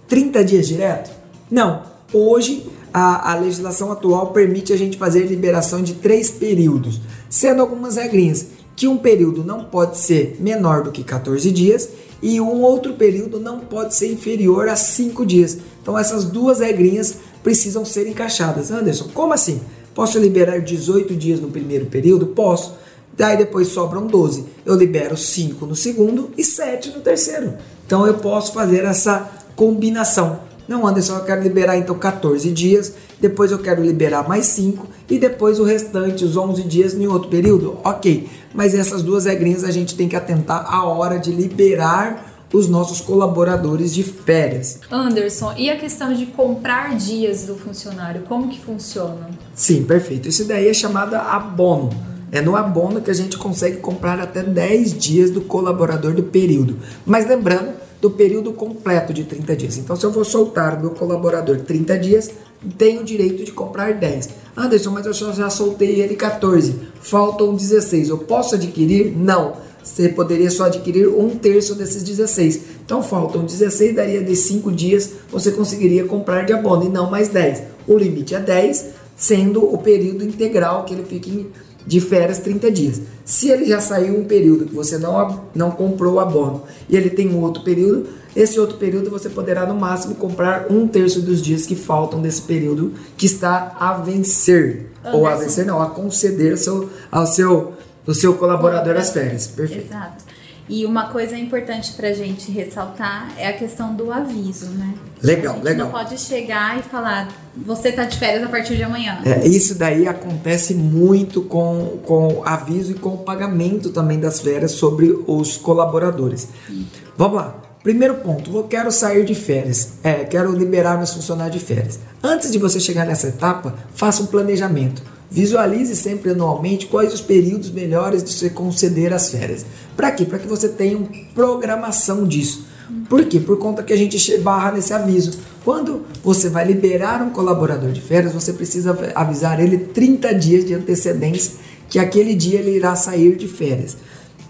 30 0.06 0.44
dias 0.44 0.68
direto? 0.68 1.10
Não, 1.50 1.93
Hoje, 2.12 2.66
a, 2.92 3.32
a, 3.32 3.34
legislação 3.36 3.90
atual 3.90 4.28
permite 4.28 4.72
a 4.72 4.76
gente 4.76 4.96
fazer 4.96 5.24
liberação 5.24 5.82
de 5.82 5.94
três 5.94 6.30
períodos, 6.30 7.00
sendo 7.28 7.60
algumas 7.60 7.96
regrinhas 7.96 8.46
que 8.76 8.86
um 8.86 8.96
período 8.96 9.44
não 9.44 9.64
pode 9.64 9.98
ser 9.98 10.36
menor 10.40 10.82
do 10.82 10.92
que 10.92 11.02
14 11.02 11.50
dias 11.50 11.88
e 12.22 12.40
um 12.40 12.62
outro 12.62 12.94
período 12.94 13.38
não 13.38 13.60
pode 13.60 13.94
ser 13.94 14.12
inferior 14.12 14.68
a 14.68 14.76
5 14.76 15.24
dias. 15.26 15.58
Então 15.82 15.98
essas 15.98 16.24
duas 16.24 16.60
regrinhas 16.60 17.16
precisam 17.42 17.84
ser 17.84 18.06
encaixadas. 18.08 18.70
Anderson, 18.70 19.08
como 19.12 19.32
assim? 19.32 19.60
Posso 19.94 20.18
liberar 20.18 20.60
18 20.60 21.14
dias 21.14 21.40
no 21.40 21.50
primeiro 21.50 21.86
período? 21.86 22.28
Posso. 22.28 22.74
Daí 23.16 23.36
depois 23.36 23.68
sobram 23.68 24.06
12. 24.06 24.44
Eu 24.66 24.74
libero 24.74 25.16
5 25.16 25.66
no 25.66 25.76
segundo 25.76 26.30
e 26.36 26.42
7 26.42 26.90
no 26.90 27.00
terceiro. 27.00 27.54
Então 27.86 28.06
eu 28.06 28.14
posso 28.14 28.52
fazer 28.52 28.84
essa 28.84 29.30
combinação. 29.54 30.40
Não, 30.66 30.86
Anderson, 30.86 31.16
eu 31.16 31.24
quero 31.24 31.42
liberar 31.42 31.76
então 31.76 31.96
14 31.96 32.50
dias, 32.50 32.94
depois 33.20 33.52
eu 33.52 33.58
quero 33.58 33.82
liberar 33.82 34.26
mais 34.26 34.46
5 34.46 34.86
e 35.10 35.18
depois 35.18 35.60
o 35.60 35.64
restante, 35.64 36.24
os 36.24 36.36
11 36.36 36.62
dias, 36.62 36.94
em 36.94 37.06
outro 37.06 37.28
período. 37.28 37.78
Ok, 37.84 38.28
mas 38.54 38.74
essas 38.74 39.02
duas 39.02 39.26
regrinhas 39.26 39.64
a 39.64 39.70
gente 39.70 39.94
tem 39.94 40.08
que 40.08 40.16
atentar 40.16 40.64
à 40.72 40.84
hora 40.84 41.18
de 41.18 41.30
liberar 41.30 42.32
os 42.52 42.68
nossos 42.68 43.00
colaboradores 43.00 43.92
de 43.92 44.04
férias. 44.04 44.78
Anderson, 44.90 45.54
e 45.56 45.68
a 45.68 45.76
questão 45.76 46.14
de 46.14 46.26
comprar 46.26 46.96
dias 46.96 47.44
do 47.44 47.56
funcionário, 47.56 48.22
como 48.22 48.48
que 48.48 48.60
funciona? 48.60 49.28
Sim, 49.54 49.82
perfeito. 49.82 50.28
Isso 50.28 50.44
daí 50.44 50.68
é 50.68 50.74
chamada 50.74 51.20
abono. 51.20 51.90
É 52.30 52.40
no 52.40 52.56
abono 52.56 53.00
que 53.00 53.10
a 53.10 53.14
gente 53.14 53.36
consegue 53.36 53.78
comprar 53.78 54.20
até 54.20 54.42
10 54.42 54.98
dias 54.98 55.30
do 55.30 55.40
colaborador 55.40 56.14
do 56.14 56.22
período. 56.22 56.78
Mas 57.04 57.28
lembrando 57.28 57.83
do 58.04 58.10
período 58.10 58.52
completo 58.52 59.14
de 59.14 59.24
30 59.24 59.56
dias. 59.56 59.78
Então, 59.78 59.96
se 59.96 60.04
eu 60.04 60.10
vou 60.10 60.26
soltar 60.26 60.78
meu 60.78 60.90
colaborador 60.90 61.60
30 61.60 61.98
dias, 61.98 62.30
tenho 62.76 63.00
o 63.00 63.04
direito 63.04 63.42
de 63.42 63.50
comprar 63.50 63.94
10. 63.94 64.28
Anderson, 64.54 64.90
mas 64.90 65.06
eu 65.06 65.14
já 65.14 65.48
soltei 65.48 66.02
ele 66.02 66.14
14, 66.14 66.74
faltam 67.00 67.54
16. 67.54 68.10
Eu 68.10 68.18
posso 68.18 68.56
adquirir? 68.56 69.16
Não. 69.16 69.54
Você 69.82 70.10
poderia 70.10 70.50
só 70.50 70.64
adquirir 70.64 71.08
um 71.08 71.30
terço 71.30 71.74
desses 71.74 72.02
16. 72.02 72.60
Então 72.84 73.02
faltam 73.02 73.42
16, 73.42 73.96
daria 73.96 74.22
de 74.22 74.36
5 74.36 74.70
dias, 74.70 75.12
você 75.30 75.50
conseguiria 75.50 76.04
comprar 76.04 76.44
de 76.44 76.52
abono 76.52 76.84
e 76.84 76.90
não 76.90 77.10
mais 77.10 77.30
10. 77.30 77.62
O 77.88 77.96
limite 77.96 78.34
é 78.34 78.40
10, 78.40 78.86
sendo 79.16 79.64
o 79.64 79.78
período 79.78 80.24
integral 80.24 80.84
que 80.84 80.92
ele 80.92 81.04
fica 81.04 81.30
em 81.30 81.46
de 81.86 82.00
férias 82.00 82.38
30 82.38 82.70
dias. 82.70 83.00
Se 83.24 83.50
ele 83.50 83.66
já 83.66 83.80
saiu 83.80 84.18
um 84.18 84.24
período 84.24 84.66
que 84.66 84.74
você 84.74 84.98
não, 84.98 85.44
não 85.54 85.70
comprou 85.70 86.14
o 86.14 86.20
abono 86.20 86.62
e 86.88 86.96
ele 86.96 87.10
tem 87.10 87.28
um 87.28 87.40
outro 87.40 87.62
período, 87.62 88.06
esse 88.34 88.58
outro 88.58 88.76
período 88.78 89.10
você 89.10 89.28
poderá 89.28 89.64
no 89.64 89.74
máximo 89.74 90.14
comprar 90.16 90.66
um 90.70 90.88
terço 90.88 91.20
dos 91.20 91.40
dias 91.40 91.66
que 91.66 91.76
faltam 91.76 92.20
desse 92.20 92.42
período 92.42 92.92
que 93.16 93.26
está 93.26 93.76
a 93.78 93.94
vencer. 93.94 94.90
Ou 95.12 95.26
a 95.26 95.36
vencer 95.36 95.66
não, 95.66 95.80
a 95.80 95.90
conceder 95.90 96.52
ao 96.52 96.58
seu, 96.58 96.90
ao 97.12 97.26
seu, 97.26 97.72
ao 98.06 98.14
seu 98.14 98.34
colaborador 98.34 98.96
as 98.96 99.10
férias. 99.10 99.46
Perfeito. 99.46 99.86
Exato. 99.86 100.24
E 100.68 100.86
uma 100.86 101.10
coisa 101.10 101.36
importante 101.36 101.92
para 101.92 102.08
a 102.08 102.12
gente 102.12 102.50
ressaltar 102.50 103.32
é 103.36 103.48
a 103.48 103.52
questão 103.52 103.94
do 103.94 104.10
aviso, 104.10 104.66
né? 104.70 104.94
Legal, 105.22 105.52
a 105.52 105.56
gente 105.56 105.64
legal. 105.64 105.86
Não 105.86 105.92
pode 105.92 106.18
chegar 106.18 106.78
e 106.78 106.82
falar, 106.82 107.28
você 107.54 107.90
está 107.90 108.04
de 108.04 108.18
férias 108.18 108.42
a 108.42 108.48
partir 108.48 108.74
de 108.76 108.82
amanhã. 108.82 109.20
É, 109.26 109.46
isso 109.46 109.74
daí 109.74 110.08
acontece 110.08 110.74
muito 110.74 111.42
com, 111.42 111.98
com 112.04 112.42
aviso 112.46 112.92
e 112.92 112.94
com 112.94 113.10
o 113.10 113.18
pagamento 113.18 113.90
também 113.90 114.18
das 114.18 114.40
férias 114.40 114.72
sobre 114.72 115.14
os 115.26 115.56
colaboradores. 115.56 116.48
Sim. 116.66 116.86
Vamos 117.16 117.36
lá. 117.36 117.60
Primeiro 117.82 118.14
ponto, 118.14 118.56
eu 118.56 118.64
quero 118.64 118.90
sair 118.90 119.26
de 119.26 119.34
férias, 119.34 119.98
é, 120.02 120.24
quero 120.24 120.50
liberar 120.52 120.96
meus 120.96 121.12
funcionários 121.12 121.60
de 121.60 121.66
férias. 121.66 121.98
Antes 122.22 122.50
de 122.50 122.56
você 122.58 122.80
chegar 122.80 123.04
nessa 123.04 123.28
etapa, 123.28 123.74
faça 123.94 124.22
um 124.22 124.26
planejamento. 124.26 125.02
Visualize 125.30 125.96
sempre 125.96 126.30
anualmente 126.30 126.86
quais 126.86 127.12
os 127.12 127.20
períodos 127.20 127.70
melhores 127.70 128.22
de 128.22 128.32
você 128.32 128.50
conceder 128.50 129.12
as 129.12 129.30
férias. 129.30 129.64
Para 129.96 130.12
quê? 130.12 130.24
Para 130.24 130.38
que 130.38 130.46
você 130.46 130.68
tenha 130.68 130.96
uma 130.96 131.08
programação 131.34 132.26
disso. 132.26 132.66
Por 133.08 133.24
quê? 133.24 133.40
Por 133.40 133.58
conta 133.58 133.82
que 133.82 133.92
a 133.92 133.96
gente 133.96 134.38
barra 134.38 134.72
nesse 134.72 134.92
aviso. 134.92 135.38
Quando 135.64 136.02
você 136.22 136.48
vai 136.48 136.64
liberar 136.66 137.22
um 137.22 137.30
colaborador 137.30 137.90
de 137.90 138.00
férias, 138.00 138.32
você 138.32 138.52
precisa 138.52 138.96
avisar 139.14 139.58
ele 139.60 139.78
30 139.78 140.34
dias 140.34 140.64
de 140.64 140.74
antecedência 140.74 141.52
que 141.88 141.98
aquele 141.98 142.34
dia 142.34 142.58
ele 142.58 142.76
irá 142.76 142.94
sair 142.94 143.36
de 143.36 143.48
férias. 143.48 143.96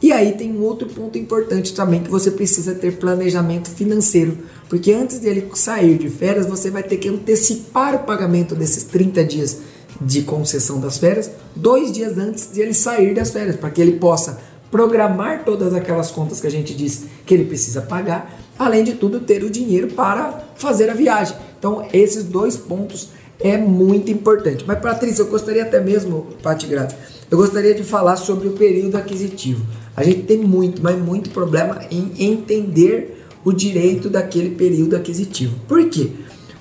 E 0.03 0.13
aí 0.13 0.33
tem 0.33 0.53
um 0.53 0.63
outro 0.63 0.89
ponto 0.89 1.17
importante 1.17 1.73
também 1.73 2.03
que 2.03 2.11
você 2.11 2.31
precisa 2.31 2.75
ter 2.75 2.99
planejamento 2.99 3.71
financeiro, 3.71 4.37
porque 4.69 4.93
antes 4.93 5.19
dele 5.19 5.49
sair 5.55 5.97
de 5.97 6.11
férias, 6.11 6.47
você 6.47 6.71
vai 6.71 6.83
ter 6.83 6.99
que 6.99 7.09
antecipar 7.09 7.95
o 7.95 8.01
pagamento 8.01 8.55
desses 8.55 8.85
30 8.85 9.25
dias 9.25 9.59
de 10.01 10.23
concessão 10.23 10.81
das 10.81 10.99
férias 10.99 11.31
dois 11.55 11.93
dias 11.93 12.19
antes 12.19 12.53
de 12.53 12.61
ele 12.61 12.75
sair 12.75 13.15
das 13.15 13.31
férias, 13.31 13.57
para 13.57 13.71
que 13.71 13.81
ele 13.81 13.93
possa 13.93 14.39
programar 14.71 15.45
todas 15.45 15.73
aquelas 15.73 16.11
contas 16.11 16.41
que 16.41 16.47
a 16.47 16.51
gente 16.51 16.75
disse 16.75 17.07
que 17.25 17.33
ele 17.33 17.45
precisa 17.45 17.81
pagar, 17.81 18.37
além 18.59 18.83
de 18.83 18.95
tudo 18.95 19.21
ter 19.21 19.45
o 19.45 19.51
dinheiro 19.51 19.89
para 19.89 20.45
fazer 20.57 20.91
a 20.91 20.95
viagem. 20.95 21.37
Então, 21.59 21.87
esses 21.93 22.25
dois 22.25 22.57
pontos 22.57 23.11
é 23.39 23.57
muito 23.57 24.11
importante. 24.11 24.65
Mas, 24.67 24.81
Patrícia, 24.81 25.23
eu 25.23 25.27
gostaria 25.27 25.63
até 25.63 25.81
mesmo, 25.81 26.27
Pati 26.43 26.67
Graça, 26.67 26.97
eu 27.31 27.39
gostaria 27.39 27.75
de 27.75 27.85
falar 27.85 28.17
sobre 28.17 28.49
o 28.49 28.53
período 28.53 28.97
aquisitivo. 28.97 29.65
A 29.97 30.03
gente 30.03 30.23
tem 30.23 30.39
muito, 30.39 30.83
mas 30.83 30.99
muito 30.99 31.31
problema 31.31 31.81
em 31.91 32.13
entender 32.19 33.25
o 33.45 33.53
direito 33.53 34.09
daquele 34.09 34.51
período 34.57 34.97
aquisitivo. 34.97 35.55
Por 35.69 35.89
quê? 35.89 36.11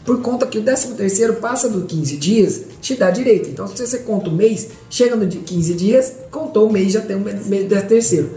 Por 0.05 0.21
conta 0.21 0.45
que 0.45 0.57
o 0.57 0.63
13 0.63 0.95
terceiro 0.95 1.35
passa 1.35 1.69
dos 1.69 1.85
15 1.85 2.17
dias, 2.17 2.61
te 2.81 2.95
dá 2.95 3.09
direito. 3.09 3.49
Então, 3.49 3.65
se 3.67 3.85
você 3.85 3.99
conta 3.99 4.29
o 4.29 4.33
mês, 4.33 4.69
chega 4.89 5.15
no 5.15 5.25
de 5.25 5.37
15 5.37 5.73
dias, 5.75 6.13
contou 6.29 6.67
o 6.67 6.71
mês, 6.71 6.91
já 6.91 7.01
tem 7.01 7.15
o 7.15 7.21
mês 7.21 7.63
do 7.63 7.69
13 7.69 7.87
terceiro. 7.87 8.29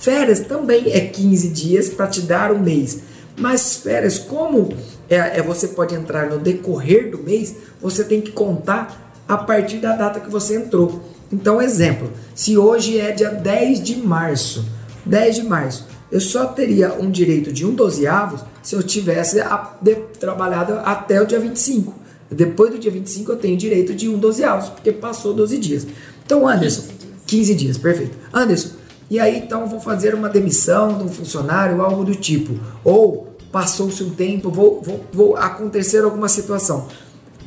Férias 0.00 0.40
também 0.40 0.92
é 0.92 1.00
15 1.00 1.48
dias 1.50 1.88
para 1.88 2.08
te 2.08 2.22
dar 2.22 2.50
o 2.50 2.58
mês. 2.58 2.98
Mas 3.36 3.76
férias, 3.76 4.18
como 4.18 4.74
é, 5.08 5.38
é, 5.38 5.42
você 5.42 5.68
pode 5.68 5.94
entrar 5.94 6.28
no 6.28 6.38
decorrer 6.38 7.10
do 7.10 7.18
mês, 7.18 7.54
você 7.80 8.02
tem 8.02 8.20
que 8.20 8.32
contar 8.32 9.22
a 9.28 9.36
partir 9.36 9.76
da 9.76 9.94
data 9.94 10.18
que 10.18 10.30
você 10.30 10.56
entrou. 10.56 11.00
Então, 11.32 11.62
exemplo, 11.62 12.10
se 12.34 12.58
hoje 12.58 12.98
é 12.98 13.12
dia 13.12 13.30
10 13.30 13.80
de 13.80 13.96
março, 13.96 14.64
10 15.06 15.36
de 15.36 15.42
março, 15.44 15.86
eu 16.12 16.20
só 16.20 16.44
teria 16.44 16.92
um 16.92 17.10
direito 17.10 17.50
de 17.50 17.64
um 17.64 17.74
dozeavos 17.74 18.44
se 18.62 18.76
eu 18.76 18.82
tivesse 18.82 19.40
a, 19.40 19.74
de, 19.80 19.94
trabalhado 20.20 20.74
até 20.84 21.22
o 21.22 21.26
dia 21.26 21.40
25. 21.40 21.94
Depois 22.30 22.70
do 22.70 22.78
dia 22.78 22.90
25 22.90 23.32
eu 23.32 23.36
tenho 23.36 23.56
direito 23.56 23.94
de 23.94 24.10
um 24.10 24.18
dozeavos, 24.18 24.68
porque 24.68 24.92
passou 24.92 25.32
12 25.32 25.56
dias. 25.56 25.86
Então, 26.24 26.46
Anderson, 26.46 26.82
15 26.82 26.96
dias, 26.98 27.22
15 27.26 27.54
dias 27.54 27.78
perfeito. 27.78 28.16
Anderson, 28.30 28.76
e 29.08 29.18
aí 29.18 29.38
então 29.38 29.66
vou 29.66 29.80
fazer 29.80 30.14
uma 30.14 30.28
demissão 30.28 30.98
de 30.98 31.04
um 31.04 31.08
funcionário, 31.08 31.80
algo 31.80 32.04
do 32.04 32.14
tipo. 32.14 32.60
Ou 32.84 33.34
passou-se 33.50 34.02
um 34.02 34.10
tempo, 34.10 34.50
vou, 34.50 34.82
vou, 34.82 35.04
vou 35.10 35.36
acontecer 35.36 36.04
alguma 36.04 36.28
situação. 36.28 36.88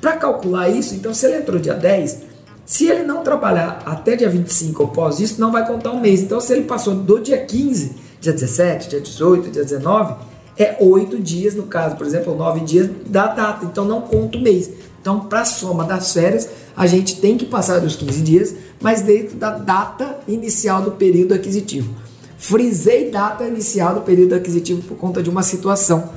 Para 0.02 0.14
calcular 0.14 0.70
isso, 0.70 0.96
então 0.96 1.14
se 1.14 1.28
ele 1.28 1.38
entrou 1.38 1.60
dia 1.60 1.76
10, 1.76 2.22
se 2.66 2.88
ele 2.88 3.04
não 3.04 3.24
trabalhar 3.24 3.84
até 3.86 4.16
dia 4.16 4.30
25 4.30 4.82
ou 4.82 4.90
pós 4.90 5.20
isso, 5.20 5.40
não 5.40 5.52
vai 5.52 5.68
contar 5.68 5.92
um 5.92 6.00
mês. 6.00 6.24
Então 6.24 6.42
se 6.42 6.52
ele 6.52 6.64
passou 6.64 6.96
do 6.96 7.20
dia 7.20 7.46
15, 7.46 8.05
dia 8.20 8.34
17, 8.34 8.90
dia 8.90 9.02
18, 9.02 9.52
dia 9.52 9.64
19, 9.64 10.16
é 10.58 10.78
8 10.80 11.20
dias, 11.20 11.54
no 11.54 11.64
caso, 11.64 11.96
por 11.96 12.06
exemplo, 12.06 12.36
9 12.36 12.62
dias 12.62 12.90
da 13.08 13.28
data. 13.28 13.66
Então 13.66 13.86
não 13.86 14.02
conta 14.02 14.38
o 14.38 14.42
mês. 14.42 14.70
Então, 15.02 15.20
para 15.20 15.42
a 15.42 15.46
soma 15.46 15.84
das 15.84 16.14
férias, 16.14 16.50
a 16.76 16.88
gente 16.88 17.22
tem 17.22 17.38
que 17.38 17.46
passar 17.46 17.80
dos 17.80 17.96
15 17.96 18.22
dias, 18.22 18.56
mas 18.82 19.02
dentro 19.02 19.38
da 19.38 19.52
data 19.52 20.20
inicial 20.28 20.82
do 20.82 20.92
período 20.92 21.34
aquisitivo. 21.34 21.94
Frisei 22.38 23.12
data 23.12 23.44
inicial 23.46 23.96
do 23.96 24.02
período 24.02 24.34
aquisitivo 24.34 24.82
por 24.82 24.98
conta 24.98 25.22
de 25.22 25.30
uma 25.30 25.44
situação. 25.44 26.10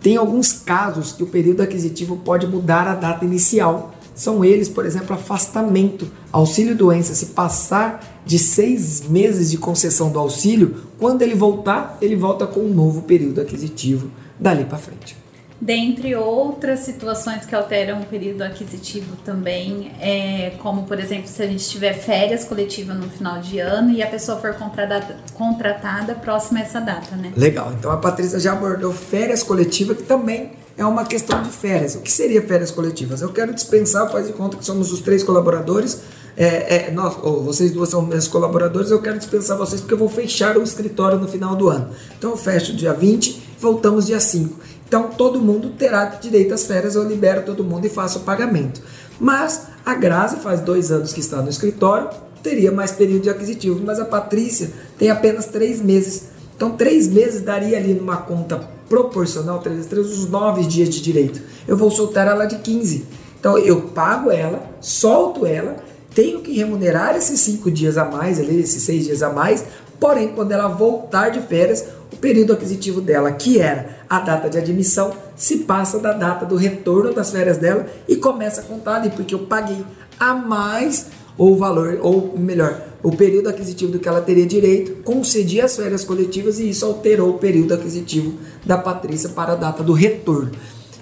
Tem 0.00 0.16
alguns 0.16 0.52
casos 0.52 1.12
que 1.12 1.22
o 1.22 1.26
período 1.26 1.62
aquisitivo 1.62 2.16
pode 2.18 2.46
mudar 2.46 2.86
a 2.86 2.94
data 2.94 3.24
inicial. 3.24 3.92
São 4.16 4.42
eles, 4.42 4.66
por 4.66 4.86
exemplo, 4.86 5.14
afastamento, 5.14 6.10
auxílio-doença. 6.32 7.14
Se 7.14 7.26
passar 7.26 8.22
de 8.24 8.38
seis 8.38 9.06
meses 9.06 9.50
de 9.50 9.58
concessão 9.58 10.10
do 10.10 10.18
auxílio, 10.18 10.74
quando 10.98 11.20
ele 11.20 11.34
voltar, 11.34 11.98
ele 12.00 12.16
volta 12.16 12.46
com 12.46 12.60
um 12.60 12.72
novo 12.72 13.02
período 13.02 13.42
aquisitivo 13.42 14.10
dali 14.40 14.64
para 14.64 14.78
frente. 14.78 15.16
Dentre 15.60 16.14
outras 16.14 16.80
situações 16.80 17.46
que 17.46 17.54
alteram 17.54 18.00
o 18.00 18.04
período 18.04 18.42
aquisitivo 18.42 19.16
também, 19.24 19.90
é, 20.00 20.52
como 20.58 20.84
por 20.84 20.98
exemplo, 20.98 21.28
se 21.28 21.42
a 21.42 21.46
gente 21.46 21.66
tiver 21.68 21.94
férias 21.94 22.44
coletivas 22.44 22.96
no 22.96 23.08
final 23.08 23.40
de 23.40 23.58
ano 23.58 23.90
e 23.90 24.02
a 24.02 24.06
pessoa 24.06 24.38
for 24.38 24.54
contratada, 24.54 25.16
contratada 25.34 26.14
próxima 26.14 26.60
a 26.60 26.62
essa 26.62 26.80
data, 26.80 27.16
né? 27.16 27.32
Legal, 27.34 27.72
então 27.72 27.90
a 27.90 27.96
Patrícia 27.96 28.38
já 28.38 28.52
abordou 28.52 28.92
férias 28.92 29.42
coletivas, 29.42 29.96
que 29.96 30.02
também 30.02 30.52
é 30.76 30.84
uma 30.84 31.04
questão 31.04 31.42
de 31.42 31.50
férias. 31.50 31.94
O 31.94 32.00
que 32.00 32.12
seria 32.12 32.42
férias 32.42 32.70
coletivas? 32.70 33.22
Eu 33.22 33.32
quero 33.32 33.54
dispensar, 33.54 34.10
faz 34.10 34.26
de 34.26 34.32
conta 34.32 34.56
que 34.56 34.64
somos 34.64 34.92
os 34.92 35.00
três 35.00 35.22
colaboradores, 35.22 36.00
é, 36.36 36.88
é, 36.88 36.90
nós, 36.90 37.16
ou 37.22 37.42
vocês 37.42 37.72
duas 37.72 37.88
são 37.88 38.02
meus 38.02 38.28
colaboradores, 38.28 38.90
eu 38.90 39.00
quero 39.00 39.18
dispensar 39.18 39.56
vocês 39.56 39.80
porque 39.80 39.94
eu 39.94 39.98
vou 39.98 40.08
fechar 40.08 40.58
o 40.58 40.62
escritório 40.62 41.18
no 41.18 41.26
final 41.26 41.56
do 41.56 41.68
ano. 41.70 41.88
Então 42.18 42.30
eu 42.32 42.36
fecho 42.36 42.76
dia 42.76 42.92
20, 42.92 43.56
voltamos 43.58 44.06
dia 44.06 44.20
5. 44.20 44.60
Então 44.86 45.08
todo 45.08 45.40
mundo 45.40 45.70
terá 45.70 46.04
direito 46.04 46.52
às 46.52 46.66
férias, 46.66 46.94
eu 46.94 47.08
libero 47.08 47.42
todo 47.44 47.64
mundo 47.64 47.86
e 47.86 47.88
faço 47.88 48.18
o 48.18 48.22
pagamento. 48.22 48.82
Mas 49.18 49.68
a 49.84 49.94
Grazi 49.94 50.36
faz 50.36 50.60
dois 50.60 50.92
anos 50.92 51.12
que 51.12 51.20
está 51.20 51.40
no 51.40 51.48
escritório, 51.48 52.10
teria 52.42 52.70
mais 52.70 52.92
período 52.92 53.22
de 53.22 53.30
aquisitivo, 53.30 53.80
mas 53.82 53.98
a 53.98 54.04
Patrícia 54.04 54.70
tem 54.98 55.08
apenas 55.08 55.46
três 55.46 55.80
meses. 55.80 56.24
Então 56.54 56.72
três 56.72 57.08
meses 57.08 57.40
daria 57.40 57.78
ali 57.78 57.94
numa 57.94 58.18
conta 58.18 58.75
proporcional, 58.88 59.58
três 59.58 59.76
vezes 59.76 59.90
três, 59.90 60.06
uns 60.06 60.30
nove 60.30 60.64
dias 60.64 60.88
de 60.88 61.00
direito. 61.00 61.40
Eu 61.66 61.76
vou 61.76 61.90
soltar 61.90 62.26
ela 62.26 62.46
de 62.46 62.58
15. 62.58 63.06
Então 63.38 63.58
eu 63.58 63.82
pago 63.82 64.30
ela, 64.30 64.70
solto 64.80 65.46
ela, 65.46 65.76
tenho 66.14 66.40
que 66.40 66.52
remunerar 66.52 67.14
esses 67.14 67.38
cinco 67.40 67.70
dias 67.70 67.98
a 67.98 68.04
mais, 68.04 68.40
ali, 68.40 68.60
esses 68.60 68.82
seis 68.82 69.04
dias 69.04 69.22
a 69.22 69.30
mais, 69.30 69.64
porém 70.00 70.28
quando 70.28 70.52
ela 70.52 70.68
voltar 70.68 71.30
de 71.30 71.40
férias, 71.40 71.84
o 72.12 72.16
período 72.16 72.52
aquisitivo 72.54 73.00
dela, 73.00 73.30
que 73.32 73.60
era 73.60 73.98
a 74.08 74.20
data 74.20 74.48
de 74.48 74.58
admissão, 74.58 75.12
se 75.36 75.58
passa 75.58 75.98
da 75.98 76.12
data 76.12 76.46
do 76.46 76.56
retorno 76.56 77.12
das 77.12 77.30
férias 77.30 77.58
dela 77.58 77.86
e 78.08 78.16
começa 78.16 78.62
a 78.62 78.64
contar 78.64 78.96
ali, 78.96 79.10
porque 79.10 79.34
eu 79.34 79.40
paguei 79.40 79.84
a 80.18 80.34
mais 80.34 81.06
ou 81.38 81.52
o 81.52 81.56
valor, 81.56 81.98
ou 82.02 82.34
melhor, 82.36 82.82
o 83.02 83.14
período 83.14 83.48
aquisitivo 83.48 83.92
do 83.92 83.98
que 83.98 84.08
ela 84.08 84.20
teria 84.20 84.46
direito, 84.46 85.02
concedi 85.02 85.60
as 85.60 85.76
férias 85.76 86.04
coletivas 86.04 86.58
e 86.58 86.68
isso 86.68 86.84
alterou 86.84 87.30
o 87.30 87.38
período 87.38 87.74
aquisitivo 87.74 88.34
da 88.64 88.78
Patrícia 88.78 89.28
para 89.28 89.52
a 89.52 89.56
data 89.56 89.82
do 89.82 89.92
retorno. 89.92 90.50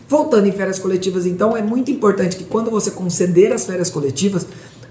Voltando 0.07 0.47
em 0.47 0.53
férias 0.53 0.79
coletivas, 0.79 1.25
então, 1.25 1.57
é 1.57 1.63
muito 1.63 1.91
importante 1.91 2.37
que 2.37 2.45
quando 2.45 2.71
você 2.71 2.91
conceder 2.91 3.53
as 3.53 3.65
férias 3.65 3.89
coletivas, 3.89 4.47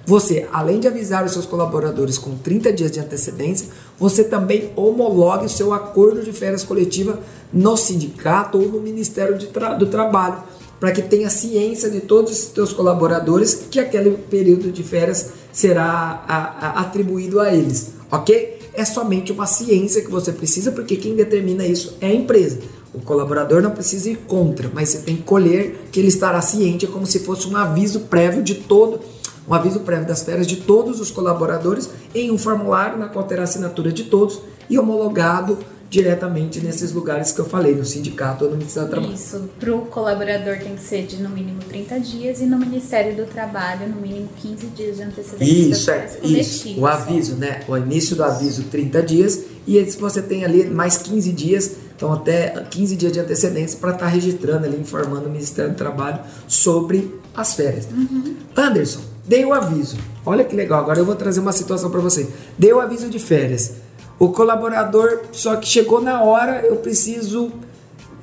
você, 0.06 0.48
além 0.52 0.80
de 0.80 0.88
avisar 0.88 1.24
os 1.24 1.32
seus 1.32 1.46
colaboradores 1.46 2.18
com 2.18 2.36
30 2.36 2.74
dias 2.74 2.92
de 2.92 3.00
antecedência, 3.00 3.70
você 3.98 4.24
também 4.24 4.72
homologue 4.76 5.46
o 5.46 5.50
seu 5.50 5.72
acordo 5.72 6.22
de 6.22 6.34
férias 6.34 6.64
coletiva 6.64 7.20
no 7.54 7.78
sindicato 7.78 8.58
ou 8.58 8.68
no 8.68 8.82
Ministério 8.82 9.38
Tra 9.48 9.76
do 9.76 9.86
Trabalho, 9.86 10.44
para 10.84 10.92
que 10.92 11.02
tenha 11.02 11.30
ciência 11.30 11.90
de 11.90 12.02
todos 12.02 12.34
os 12.34 12.38
seus 12.54 12.74
colaboradores 12.74 13.68
que 13.72 13.80
aquele 13.80 14.18
período 14.30 14.70
de 14.70 14.84
férias 14.84 15.30
será 15.50 16.25
a, 16.28 16.36
a, 16.36 16.82
atribuído 16.82 17.40
a 17.40 17.54
eles, 17.54 17.94
ok? 18.12 18.60
É 18.74 18.84
somente 18.84 19.32
uma 19.32 19.48
ciência 19.48 20.02
que 20.02 20.12
você 20.12 20.34
precisa, 20.34 20.74
porque 20.74 20.98
quem 20.98 21.16
determina 21.16 21.66
isso 21.66 21.96
é 22.02 22.08
a 22.08 22.13
empresa. 22.13 22.60
O 22.94 23.00
colaborador 23.00 23.62
não 23.62 23.72
precisa 23.72 24.10
ir 24.10 24.18
contra, 24.28 24.70
mas 24.74 24.90
você 24.90 24.98
tem 24.98 25.16
que 25.16 25.22
colher 25.22 25.88
que 25.90 26.02
ele 26.02 26.10
estará 26.10 26.42
ciente, 26.42 26.84
é 26.84 26.90
como 26.90 27.06
se 27.06 27.20
fosse 27.20 27.48
um 27.48 27.56
aviso 27.56 28.02
prévio 28.02 28.44
de 28.44 28.56
todo 28.56 29.00
um 29.48 29.54
aviso 29.54 29.82
prévio 29.82 30.08
das 30.08 30.24
férias 30.24 30.48
de 30.48 30.58
todos 30.58 31.00
os 31.00 31.12
colaboradores 31.12 31.90
em 32.13 32.30
um 32.30 32.38
formulário 32.38 32.98
na 32.98 33.08
qual 33.08 33.25
terá 33.25 33.44
assinatura 33.44 33.92
de 33.92 34.06
todos 34.06 34.42
e 34.70 34.78
homologado 34.78 35.60
diretamente 35.94 36.60
nesses 36.60 36.92
lugares 36.92 37.32
que 37.32 37.40
eu 37.40 37.46
falei, 37.46 37.76
no 37.76 37.86
sindicato 37.86 38.46
ou 38.46 38.50
no 38.50 38.58
Ministério 38.58 38.90
do 38.90 38.92
Trabalho. 38.92 39.14
Isso, 39.14 39.48
para 39.60 39.76
o 39.76 39.86
colaborador 39.86 40.58
tem 40.58 40.76
que 40.76 40.82
ser 40.82 41.06
de 41.06 41.22
no 41.22 41.30
mínimo 41.30 41.60
30 41.70 42.00
dias 42.00 42.42
e 42.42 42.48
no 42.48 42.58
Ministério 42.58 43.16
do 43.16 43.28
Trabalho 43.28 43.88
no 43.88 44.02
mínimo 44.02 44.28
15 44.38 44.66
dias 44.76 44.98
de 44.98 45.04
antecedência. 45.04 45.70
Isso, 45.70 45.92
é, 45.92 46.10
isso. 46.24 46.80
O 46.80 46.88
aviso, 46.88 47.36
né? 47.36 47.62
O 47.68 47.78
início 47.78 48.16
do 48.16 48.24
aviso 48.24 48.64
30 48.64 49.04
dias 49.04 49.44
e 49.68 49.86
se 49.86 50.00
você 50.00 50.20
tem 50.20 50.44
ali 50.44 50.66
mais 50.66 50.98
15 50.98 51.32
dias, 51.32 51.76
então 51.96 52.12
até 52.12 52.50
15 52.72 52.96
dias 52.96 53.12
de 53.14 53.20
antecedência 53.20 53.78
para 53.80 53.92
estar 53.92 54.06
tá 54.06 54.12
registrando 54.12 54.66
ali, 54.66 54.78
informando 54.78 55.28
o 55.28 55.32
Ministério 55.32 55.74
do 55.74 55.78
Trabalho 55.78 56.22
sobre 56.48 57.20
as 57.36 57.54
férias. 57.54 57.88
Uhum. 57.92 58.36
Anderson, 58.58 59.02
dei 59.28 59.46
o 59.46 59.54
aviso. 59.54 59.98
Olha 60.26 60.44
que 60.44 60.56
legal, 60.56 60.80
agora 60.80 60.98
eu 60.98 61.06
vou 61.06 61.16
trazer 61.16 61.40
uma 61.40 61.52
situação 61.52 61.92
para 61.92 62.00
você. 62.00 62.28
Dei 62.58 62.74
o 62.74 62.80
aviso 62.80 63.12
de 63.12 63.20
férias. 63.20 63.83
O 64.20 64.29
colaborador, 64.29 65.22
só 65.32 65.55
que 65.55 65.67
chegou 65.67 66.01
na 66.01 66.22
hora, 66.24 66.65
eu 66.65 66.77
preciso 66.77 67.51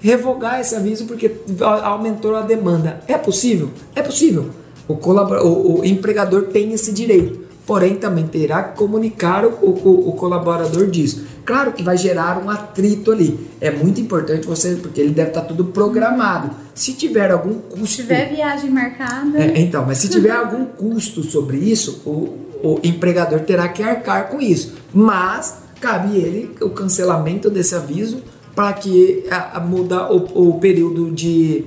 revogar 0.00 0.60
esse 0.60 0.74
aviso 0.74 1.04
porque 1.04 1.36
aumentou 1.82 2.34
a 2.36 2.42
demanda. 2.42 3.00
É 3.06 3.18
possível? 3.18 3.70
É 3.94 4.02
possível. 4.02 4.50
O, 4.88 4.94
o, 4.94 5.80
o 5.80 5.84
empregador 5.84 6.44
tem 6.44 6.72
esse 6.72 6.92
direito 6.92 7.50
porém 7.70 7.94
também 7.94 8.26
terá 8.26 8.64
que 8.64 8.76
comunicar 8.76 9.44
o, 9.44 9.48
o, 9.48 10.12
colaborador 10.14 10.90
disso. 10.90 11.24
Claro 11.44 11.70
que 11.70 11.84
vai 11.84 11.96
gerar 11.96 12.42
um 12.44 12.50
atrito 12.50 13.12
ali. 13.12 13.48
É 13.60 13.70
muito 13.70 14.00
importante 14.00 14.44
você, 14.44 14.74
porque 14.74 15.00
ele 15.00 15.10
deve 15.10 15.28
estar 15.28 15.42
tudo 15.42 15.66
programado. 15.66 16.50
Se 16.74 16.94
tiver 16.94 17.30
algum 17.30 17.54
custo. 17.60 17.86
Se 17.86 17.96
tiver 17.98 18.34
viagem 18.34 18.70
marcada. 18.70 19.38
É, 19.40 19.60
então, 19.60 19.86
mas 19.86 19.98
se 19.98 20.08
tiver 20.08 20.32
algum 20.32 20.64
custo 20.64 21.22
sobre 21.22 21.58
isso, 21.58 22.02
o, 22.04 22.36
o 22.60 22.80
empregador 22.82 23.38
terá 23.38 23.68
que 23.68 23.84
arcar 23.84 24.28
com 24.30 24.40
isso. 24.40 24.74
Mas 24.92 25.58
cabe 25.80 26.18
ele 26.18 26.54
o 26.60 26.70
cancelamento 26.70 27.48
desse 27.48 27.74
aviso 27.74 28.22
para 28.54 28.72
que 28.74 29.24
a, 29.30 29.56
a 29.56 29.60
muda 29.60 30.12
o, 30.12 30.50
o 30.50 30.60
período 30.60 31.10
de, 31.10 31.64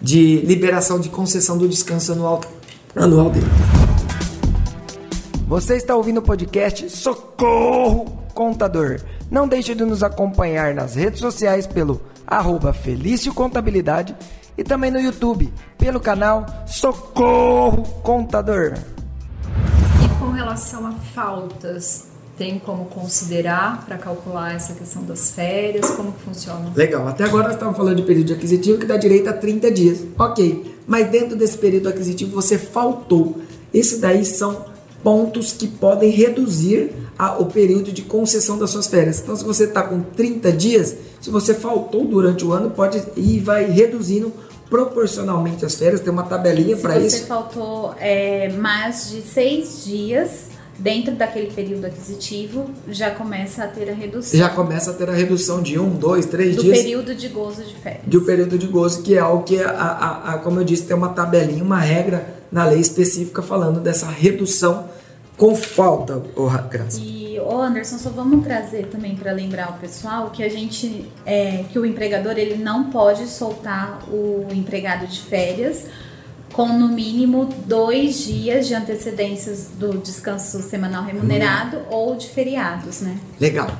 de 0.00 0.36
liberação 0.42 1.00
de 1.00 1.08
concessão 1.08 1.58
do 1.58 1.68
descanso 1.68 2.12
anual, 2.12 2.40
anual 2.94 3.30
dele. 3.30 3.46
Você 5.48 5.76
está 5.76 5.94
ouvindo 5.94 6.18
o 6.18 6.22
podcast 6.22 6.88
Socorro 6.90 8.04
Contador. 8.34 9.00
Não 9.30 9.48
deixe 9.48 9.74
de 9.74 9.84
nos 9.84 10.02
acompanhar 10.02 10.74
nas 10.74 10.94
redes 10.94 11.20
sociais 11.20 11.66
pelo 11.66 12.00
arroba 12.26 12.72
Felício 12.72 13.34
Contabilidade 13.34 14.14
e 14.56 14.62
também 14.64 14.90
no 14.90 15.00
YouTube 15.00 15.52
pelo 15.76 16.00
canal 16.00 16.46
Socorro 16.66 17.82
Contador. 18.02 18.74
E 20.04 20.18
com 20.18 20.30
relação 20.30 20.86
a 20.86 20.92
faltas, 20.92 22.15
tem 22.36 22.58
como 22.58 22.84
considerar 22.86 23.84
para 23.86 23.96
calcular 23.96 24.54
essa 24.54 24.74
questão 24.74 25.02
das 25.04 25.30
férias? 25.30 25.90
Como 25.90 26.12
que 26.12 26.22
funciona? 26.22 26.70
Legal, 26.74 27.06
até 27.08 27.24
agora 27.24 27.44
nós 27.44 27.54
estamos 27.54 27.76
falando 27.76 27.96
de 27.96 28.02
período 28.02 28.32
aquisitivo 28.34 28.78
que 28.78 28.86
dá 28.86 28.96
direito 28.96 29.28
a 29.28 29.32
30 29.32 29.70
dias. 29.70 30.00
Ok, 30.18 30.76
mas 30.86 31.10
dentro 31.10 31.36
desse 31.36 31.56
período 31.56 31.88
aquisitivo 31.88 32.32
você 32.32 32.58
faltou. 32.58 33.40
Isso 33.72 34.00
daí 34.00 34.24
são 34.24 34.66
pontos 35.02 35.52
que 35.52 35.66
podem 35.66 36.10
reduzir 36.10 36.92
a, 37.18 37.38
o 37.38 37.46
período 37.46 37.92
de 37.92 38.02
concessão 38.02 38.58
das 38.58 38.70
suas 38.70 38.86
férias. 38.86 39.20
Então, 39.20 39.34
se 39.34 39.44
você 39.44 39.64
está 39.64 39.82
com 39.82 40.00
30 40.00 40.52
dias, 40.52 40.96
se 41.20 41.30
você 41.30 41.54
faltou 41.54 42.04
durante 42.04 42.44
o 42.44 42.52
ano, 42.52 42.70
pode 42.70 43.02
ir 43.16 43.40
vai 43.40 43.64
reduzindo 43.64 44.32
proporcionalmente 44.68 45.64
as 45.64 45.74
férias. 45.74 46.00
Tem 46.00 46.12
uma 46.12 46.24
tabelinha 46.24 46.76
para 46.76 46.98
isso. 46.98 47.10
Se 47.10 47.22
você 47.22 47.26
faltou 47.26 47.94
é, 47.98 48.50
mais 48.50 49.10
de 49.10 49.22
seis 49.22 49.84
dias 49.84 50.45
dentro 50.78 51.14
daquele 51.14 51.50
período 51.50 51.86
aquisitivo, 51.86 52.70
já 52.88 53.10
começa 53.10 53.64
a 53.64 53.66
ter 53.66 53.90
a 53.90 53.94
redução. 53.94 54.38
Já 54.38 54.48
começa 54.48 54.90
a 54.90 54.94
ter 54.94 55.08
a 55.08 55.12
redução 55.12 55.62
de 55.62 55.78
um, 55.78 55.90
dois, 55.90 56.26
três 56.26 56.56
do 56.56 56.62
dias. 56.62 56.78
Do 56.78 56.82
período 56.82 57.14
de 57.14 57.28
gozo 57.28 57.64
de 57.64 57.74
férias. 57.74 58.02
Do 58.06 58.20
período 58.22 58.58
de 58.58 58.66
gozo, 58.66 59.02
que 59.02 59.14
é 59.14 59.18
algo 59.18 59.44
que, 59.44 59.60
a, 59.60 59.70
a, 59.70 60.34
a, 60.34 60.38
como 60.38 60.60
eu 60.60 60.64
disse, 60.64 60.84
tem 60.84 60.96
uma 60.96 61.10
tabelinha, 61.10 61.62
uma 61.62 61.80
regra 61.80 62.34
na 62.50 62.64
lei 62.66 62.80
específica 62.80 63.42
falando 63.42 63.80
dessa 63.80 64.06
redução 64.06 64.88
com 65.36 65.54
falta, 65.54 66.22
oh, 66.34 66.48
Graça. 66.70 66.98
E, 67.00 67.38
oh 67.40 67.60
Anderson, 67.60 67.98
só 67.98 68.10
vamos 68.10 68.44
trazer 68.44 68.86
também 68.86 69.14
para 69.16 69.32
lembrar 69.32 69.70
o 69.70 69.74
pessoal 69.74 70.30
que 70.30 70.42
a 70.42 70.48
gente, 70.48 71.06
é, 71.26 71.64
que 71.70 71.78
o 71.78 71.84
empregador 71.84 72.38
ele 72.38 72.56
não 72.56 72.90
pode 72.90 73.26
soltar 73.26 74.02
o 74.08 74.46
empregado 74.52 75.06
de 75.06 75.20
férias 75.20 75.86
com 76.52 76.68
no 76.68 76.88
mínimo 76.88 77.48
dois 77.66 78.18
dias 78.18 78.66
de 78.66 78.74
antecedências 78.74 79.68
do 79.78 79.98
descanso 79.98 80.62
semanal 80.62 81.04
remunerado 81.04 81.78
hum. 81.78 81.86
ou 81.90 82.16
de 82.16 82.28
feriados, 82.28 83.00
né? 83.00 83.18
Legal. 83.40 83.70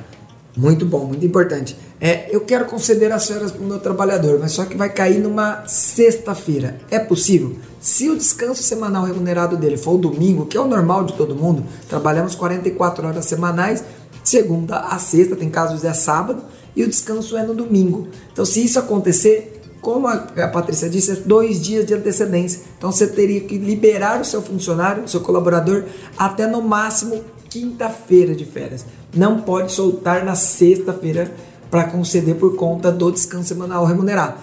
Muito 0.55 0.85
bom, 0.87 1.05
muito 1.05 1.23
importante. 1.23 1.77
É, 2.01 2.35
eu 2.35 2.41
quero 2.41 2.65
conceder 2.65 3.11
as 3.11 3.27
férias 3.27 3.51
para 3.51 3.61
o 3.61 3.65
meu 3.65 3.79
trabalhador, 3.79 4.39
mas 4.39 4.51
só 4.51 4.65
que 4.65 4.75
vai 4.75 4.89
cair 4.89 5.19
numa 5.19 5.63
sexta-feira. 5.67 6.79
É 6.89 6.97
possível? 6.97 7.55
Se 7.79 8.09
o 8.09 8.17
descanso 8.17 8.63
semanal 8.63 9.05
remunerado 9.05 9.55
dele 9.55 9.77
for 9.77 9.93
o 9.93 9.97
domingo, 9.99 10.47
que 10.47 10.57
é 10.57 10.59
o 10.59 10.67
normal 10.67 11.03
de 11.03 11.13
todo 11.13 11.35
mundo, 11.35 11.63
trabalhamos 11.87 12.33
44 12.33 13.07
horas 13.07 13.25
semanais, 13.25 13.83
segunda 14.23 14.79
a 14.79 14.97
sexta, 14.97 15.35
tem 15.35 15.49
casos 15.49 15.83
é 15.83 15.93
sábado, 15.93 16.43
e 16.75 16.83
o 16.83 16.87
descanso 16.87 17.37
é 17.37 17.43
no 17.43 17.53
domingo. 17.53 18.07
Então, 18.31 18.45
se 18.45 18.63
isso 18.63 18.77
acontecer, 18.77 19.56
como 19.81 20.07
a, 20.07 20.17
Patrícia 20.47 20.89
disse, 20.89 21.11
é 21.11 21.15
dois 21.15 21.61
dias 21.61 21.85
de 21.85 21.93
antecedência. 21.93 22.61
Então 22.77 22.91
você 22.91 23.07
teria 23.07 23.41
que 23.41 23.57
liberar 23.57 24.21
o 24.21 24.25
seu 24.25 24.41
funcionário, 24.41 25.03
o 25.03 25.07
seu 25.07 25.21
colaborador, 25.21 25.83
até 26.17 26.47
no 26.47 26.61
máximo 26.61 27.23
quinta-feira 27.49 28.35
de 28.35 28.45
férias. 28.45 28.85
Não 29.15 29.41
pode 29.41 29.71
soltar 29.71 30.25
na 30.25 30.35
sexta-feira 30.35 31.33
para 31.69 31.85
conceder 31.85 32.35
por 32.35 32.55
conta 32.55 32.91
do 32.91 33.11
descanso 33.11 33.49
semanal 33.49 33.85
remunerado. 33.85 34.35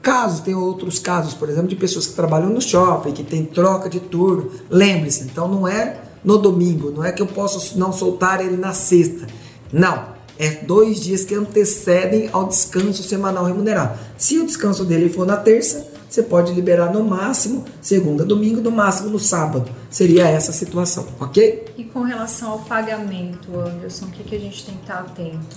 Casos, 0.00 0.40
tem 0.40 0.54
outros 0.54 0.98
casos, 0.98 1.32
por 1.32 1.48
exemplo, 1.48 1.68
de 1.68 1.76
pessoas 1.76 2.08
que 2.08 2.14
trabalham 2.14 2.50
no 2.50 2.60
shopping, 2.60 3.12
que 3.12 3.22
tem 3.22 3.44
troca 3.44 3.88
de 3.88 4.00
turno. 4.00 4.50
Lembre-se, 4.68 5.24
então 5.24 5.46
não 5.46 5.66
é 5.66 6.00
no 6.24 6.38
domingo, 6.38 6.90
não 6.90 7.04
é 7.04 7.12
que 7.12 7.22
eu 7.22 7.26
posso 7.26 7.78
não 7.78 7.92
soltar 7.92 8.44
ele 8.44 8.56
na 8.56 8.72
sexta. 8.72 9.26
Não, 9.72 10.04
é 10.42 10.50
dois 10.64 11.00
dias 11.00 11.24
que 11.24 11.36
antecedem 11.36 12.28
ao 12.32 12.48
descanso 12.48 13.04
semanal 13.04 13.44
remunerado. 13.44 13.96
Se 14.18 14.40
o 14.40 14.44
descanso 14.44 14.84
dele 14.84 15.08
for 15.08 15.24
na 15.24 15.36
terça, 15.36 15.86
você 16.10 16.20
pode 16.20 16.52
liberar 16.52 16.92
no 16.92 17.04
máximo 17.04 17.64
segunda, 17.80 18.24
domingo, 18.24 18.60
no 18.60 18.72
máximo 18.72 19.08
no 19.08 19.20
sábado. 19.20 19.70
Seria 19.88 20.26
essa 20.28 20.50
a 20.50 20.54
situação, 20.54 21.06
ok? 21.20 21.66
E 21.78 21.84
com 21.84 22.00
relação 22.00 22.50
ao 22.50 22.58
pagamento, 22.58 23.56
Anderson, 23.56 24.06
o 24.06 24.10
que, 24.10 24.24
que 24.24 24.34
a 24.34 24.40
gente 24.40 24.66
tem 24.66 24.74
que 24.74 24.80
estar 24.80 24.98
atento? 24.98 25.56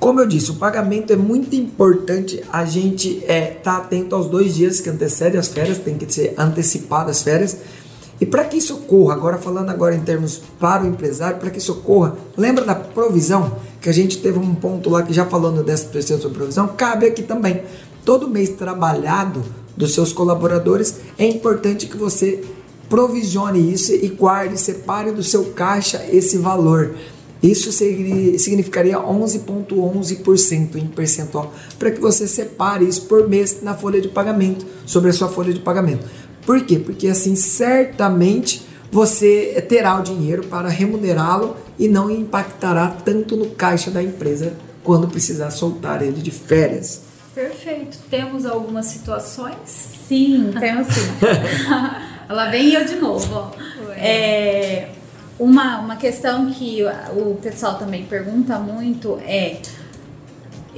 Como 0.00 0.20
eu 0.20 0.26
disse, 0.26 0.50
o 0.50 0.56
pagamento 0.56 1.12
é 1.12 1.16
muito 1.16 1.54
importante 1.54 2.42
a 2.52 2.64
gente 2.64 3.18
estar 3.18 3.32
é, 3.32 3.40
tá 3.42 3.76
atento 3.76 4.16
aos 4.16 4.26
dois 4.26 4.52
dias 4.52 4.80
que 4.80 4.90
antecedem 4.90 5.38
as 5.38 5.46
férias, 5.46 5.78
tem 5.78 5.96
que 5.96 6.12
ser 6.12 6.34
antecipadas 6.36 7.18
as 7.18 7.22
férias. 7.22 7.56
E 8.20 8.26
para 8.26 8.44
que 8.44 8.56
isso 8.56 8.74
ocorra, 8.74 9.14
agora 9.14 9.38
falando 9.38 9.70
agora 9.70 9.94
em 9.94 10.00
termos 10.00 10.42
para 10.58 10.82
o 10.82 10.88
empresário, 10.88 11.38
para 11.38 11.50
que 11.50 11.58
isso 11.58 11.72
ocorra, 11.72 12.16
lembra 12.36 12.64
da 12.64 12.74
provisão? 12.74 13.67
Que 13.80 13.88
a 13.88 13.92
gente 13.92 14.18
teve 14.18 14.38
um 14.38 14.54
ponto 14.54 14.90
lá 14.90 15.02
que 15.02 15.12
já 15.12 15.24
falando 15.24 15.62
dessa 15.62 16.02
sobre 16.02 16.38
provisão, 16.38 16.68
cabe 16.68 17.06
aqui 17.06 17.22
também. 17.22 17.62
Todo 18.04 18.28
mês 18.28 18.50
trabalhado 18.50 19.42
dos 19.76 19.94
seus 19.94 20.12
colaboradores, 20.12 20.96
é 21.16 21.26
importante 21.26 21.86
que 21.86 21.96
você 21.96 22.44
provisione 22.88 23.72
isso 23.72 23.92
e 23.92 24.08
guarde, 24.08 24.58
separe 24.58 25.12
do 25.12 25.22
seu 25.22 25.52
caixa 25.52 26.04
esse 26.10 26.38
valor. 26.38 26.96
Isso 27.40 27.70
significaria 27.70 28.98
11,11% 28.98 30.74
em 30.74 30.86
percentual, 30.88 31.54
para 31.78 31.92
que 31.92 32.00
você 32.00 32.26
separe 32.26 32.84
isso 32.84 33.02
por 33.02 33.28
mês 33.28 33.62
na 33.62 33.74
folha 33.74 34.00
de 34.00 34.08
pagamento, 34.08 34.66
sobre 34.84 35.10
a 35.10 35.12
sua 35.12 35.28
folha 35.28 35.54
de 35.54 35.60
pagamento. 35.60 36.04
Por 36.44 36.60
quê? 36.62 36.80
Porque 36.80 37.06
assim 37.06 37.36
certamente 37.36 38.66
você 38.90 39.64
terá 39.68 40.00
o 40.00 40.02
dinheiro 40.02 40.44
para 40.48 40.68
remunerá-lo 40.68 41.54
e 41.78 41.88
não 41.88 42.10
impactará 42.10 42.88
tanto 42.88 43.36
no 43.36 43.50
caixa 43.50 43.90
da 43.90 44.02
empresa 44.02 44.54
quando 44.82 45.08
precisar 45.08 45.50
soltar 45.50 46.02
ele 46.02 46.20
de 46.20 46.30
férias. 46.30 47.02
Perfeito. 47.34 47.98
Temos 48.10 48.44
algumas 48.44 48.86
situações? 48.86 49.56
Sim, 49.64 50.50
temos 50.58 50.88
sim. 50.88 51.08
Lá 52.28 52.50
vem 52.50 52.72
eu 52.74 52.84
de 52.84 52.96
novo. 52.96 53.52
É, 53.96 54.88
uma, 55.38 55.78
uma 55.78 55.96
questão 55.96 56.50
que 56.50 56.82
o 57.16 57.36
pessoal 57.36 57.78
também 57.78 58.04
pergunta 58.04 58.58
muito 58.58 59.18
é 59.24 59.58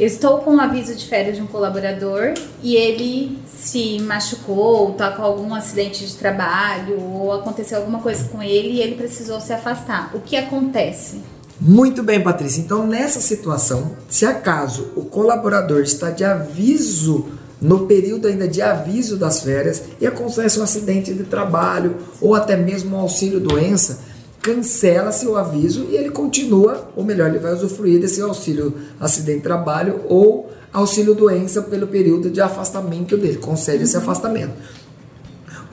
eu 0.00 0.06
estou 0.06 0.38
com 0.38 0.54
um 0.54 0.60
aviso 0.60 0.94
de 0.94 1.06
férias 1.06 1.36
de 1.36 1.42
um 1.42 1.46
colaborador 1.46 2.32
e 2.62 2.74
ele 2.74 3.38
se 3.46 4.00
machucou, 4.00 4.92
está 4.92 5.10
com 5.10 5.22
algum 5.22 5.54
acidente 5.54 6.06
de 6.06 6.14
trabalho 6.14 6.98
ou 6.98 7.30
aconteceu 7.34 7.76
alguma 7.76 7.98
coisa 7.98 8.24
com 8.24 8.42
ele 8.42 8.70
e 8.70 8.80
ele 8.80 8.94
precisou 8.94 9.38
se 9.42 9.52
afastar. 9.52 10.10
O 10.14 10.20
que 10.20 10.36
acontece? 10.36 11.20
Muito 11.60 12.02
bem, 12.02 12.18
Patrícia. 12.22 12.62
Então, 12.62 12.86
nessa 12.86 13.20
situação, 13.20 13.94
se 14.08 14.24
acaso 14.24 14.90
o 14.96 15.04
colaborador 15.04 15.82
está 15.82 16.08
de 16.08 16.24
aviso 16.24 17.26
no 17.60 17.80
período 17.86 18.26
ainda 18.26 18.48
de 18.48 18.62
aviso 18.62 19.18
das 19.18 19.42
férias 19.42 19.82
e 20.00 20.06
acontece 20.06 20.58
um 20.58 20.62
acidente 20.62 21.12
de 21.12 21.24
trabalho 21.24 21.96
ou 22.22 22.34
até 22.34 22.56
mesmo 22.56 22.96
um 22.96 23.00
auxílio 23.00 23.38
doença, 23.38 23.98
cancela 24.42 25.12
seu 25.12 25.36
aviso 25.36 25.86
e 25.90 25.96
ele 25.96 26.10
continua, 26.10 26.90
ou 26.96 27.04
melhor, 27.04 27.28
ele 27.28 27.38
vai 27.38 27.52
usufruir 27.52 28.00
desse 28.00 28.20
auxílio 28.22 28.74
acidente 28.98 29.42
trabalho 29.42 30.00
ou 30.08 30.50
auxílio 30.72 31.14
doença 31.14 31.62
pelo 31.62 31.86
período 31.86 32.30
de 32.30 32.40
afastamento 32.40 33.16
dele, 33.16 33.38
concede 33.38 33.84
esse 33.84 33.96
afastamento. 33.96 34.52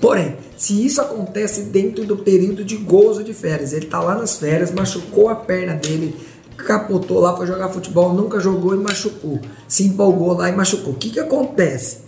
Porém, 0.01 0.37
se 0.57 0.85
isso 0.85 1.01
acontece 1.01 1.63
dentro 1.63 2.03
do 2.05 2.17
período 2.17 2.63
de 2.63 2.75
gozo 2.77 3.23
de 3.23 3.33
férias, 3.33 3.73
ele 3.73 3.85
está 3.85 3.99
lá 3.99 4.15
nas 4.15 4.37
férias, 4.37 4.71
machucou 4.71 5.29
a 5.29 5.35
perna 5.35 5.73
dele, 5.73 6.15
capotou 6.57 7.19
lá, 7.19 7.35
foi 7.35 7.47
jogar 7.47 7.69
futebol, 7.69 8.13
nunca 8.13 8.39
jogou 8.39 8.75
e 8.75 8.77
machucou, 8.77 9.39
se 9.67 9.83
empolgou 9.83 10.33
lá 10.33 10.49
e 10.49 10.55
machucou. 10.55 10.93
O 10.93 10.97
que, 10.97 11.09
que 11.09 11.19
acontece? 11.19 11.99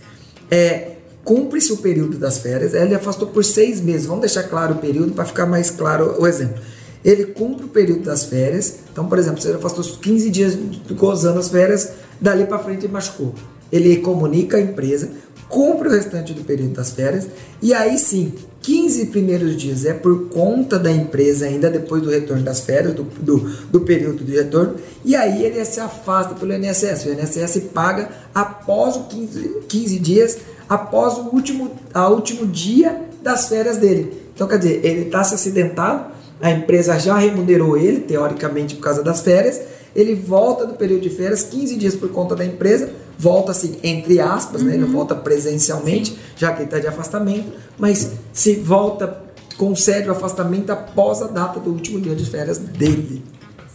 É, 0.50 0.96
cumpre-se 1.24 1.72
o 1.72 1.78
período 1.78 2.18
das 2.18 2.38
férias, 2.38 2.74
ele 2.74 2.94
afastou 2.94 3.28
por 3.28 3.44
seis 3.44 3.80
meses. 3.80 4.06
Vamos 4.06 4.22
deixar 4.22 4.44
claro 4.44 4.74
o 4.74 4.78
período 4.78 5.12
para 5.12 5.24
ficar 5.24 5.46
mais 5.46 5.70
claro 5.70 6.16
o 6.18 6.26
exemplo. 6.26 6.60
Ele 7.04 7.26
cumpre 7.26 7.64
o 7.64 7.68
período 7.68 8.02
das 8.02 8.24
férias, 8.24 8.80
então, 8.92 9.06
por 9.06 9.18
exemplo, 9.18 9.40
se 9.40 9.48
ele 9.48 9.56
afastou 9.56 9.84
15 9.84 10.30
dias 10.30 10.58
gozando 10.92 11.38
as 11.38 11.48
férias, 11.48 11.92
dali 12.20 12.44
para 12.44 12.58
frente 12.58 12.84
ele 12.84 12.92
machucou. 12.92 13.34
Ele 13.72 13.96
comunica 13.98 14.56
a 14.56 14.60
empresa, 14.60 15.10
cumpre 15.48 15.88
o 15.88 15.90
restante 15.90 16.34
do 16.34 16.44
período 16.44 16.74
das 16.74 16.90
férias 16.90 17.26
e 17.62 17.72
aí 17.72 17.98
sim, 17.98 18.32
15 18.62 19.06
primeiros 19.06 19.56
dias 19.56 19.84
é 19.84 19.94
por 19.94 20.28
conta 20.28 20.78
da 20.78 20.92
empresa 20.92 21.46
ainda 21.46 21.70
depois 21.70 22.02
do 22.02 22.10
retorno 22.10 22.42
das 22.42 22.60
férias, 22.60 22.94
do, 22.94 23.04
do, 23.04 23.38
do, 23.70 23.80
período 23.80 24.22
de 24.22 24.36
retorno, 24.36 24.76
e 25.04 25.16
aí 25.16 25.44
ele 25.44 25.64
se 25.64 25.80
afasta 25.80 26.34
pelo 26.34 26.52
INSS. 26.52 27.06
O 27.06 27.12
INSS 27.12 27.62
paga 27.72 28.10
após 28.34 28.96
os 28.96 29.06
15, 29.06 29.62
15 29.66 29.98
dias 29.98 30.38
após 30.70 31.18
o 31.18 31.34
último, 31.34 31.72
a 31.92 32.08
último 32.08 32.46
dia 32.46 33.02
das 33.20 33.48
férias 33.48 33.76
dele. 33.76 34.22
Então, 34.32 34.46
quer 34.46 34.58
dizer, 34.58 34.86
ele 34.86 35.06
está 35.06 35.24
se 35.24 35.34
acidentado, 35.34 36.12
a 36.40 36.52
empresa 36.52 36.96
já 36.96 37.18
remunerou 37.18 37.76
ele, 37.76 38.00
teoricamente, 38.02 38.76
por 38.76 38.82
causa 38.82 39.02
das 39.02 39.20
férias, 39.20 39.60
ele 39.94 40.14
volta 40.14 40.64
do 40.64 40.74
período 40.74 41.02
de 41.02 41.10
férias, 41.10 41.42
15 41.42 41.76
dias 41.76 41.96
por 41.96 42.08
conta 42.10 42.36
da 42.36 42.46
empresa, 42.46 42.88
volta 43.18 43.50
assim, 43.50 43.76
entre 43.82 44.20
aspas, 44.20 44.62
uhum. 44.62 44.68
né? 44.68 44.74
ele 44.74 44.84
não 44.84 44.92
volta 44.92 45.16
presencialmente, 45.16 46.12
Sim. 46.12 46.18
já 46.36 46.52
que 46.52 46.58
ele 46.58 46.64
está 46.66 46.78
de 46.78 46.86
afastamento, 46.86 47.52
mas 47.76 48.12
se 48.32 48.54
volta, 48.54 49.22
concede 49.58 50.08
o 50.08 50.12
afastamento 50.12 50.70
após 50.70 51.20
a 51.20 51.26
data 51.26 51.58
do 51.58 51.70
último 51.70 52.00
dia 52.00 52.14
de 52.14 52.24
férias 52.24 52.58
dele. 52.58 53.22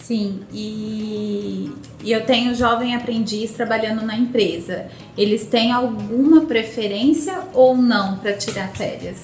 Sim, 0.05 0.41
e, 0.53 1.71
e 2.03 2.11
eu 2.11 2.23
tenho 2.23 2.53
jovem 2.53 2.93
aprendiz 2.95 3.53
trabalhando 3.53 4.05
na 4.05 4.15
empresa. 4.15 4.85
Eles 5.17 5.47
têm 5.47 5.71
alguma 5.71 6.41
preferência 6.41 7.39
ou 7.55 7.75
não 7.75 8.19
para 8.19 8.33
tirar 8.33 8.67
férias? 8.67 9.17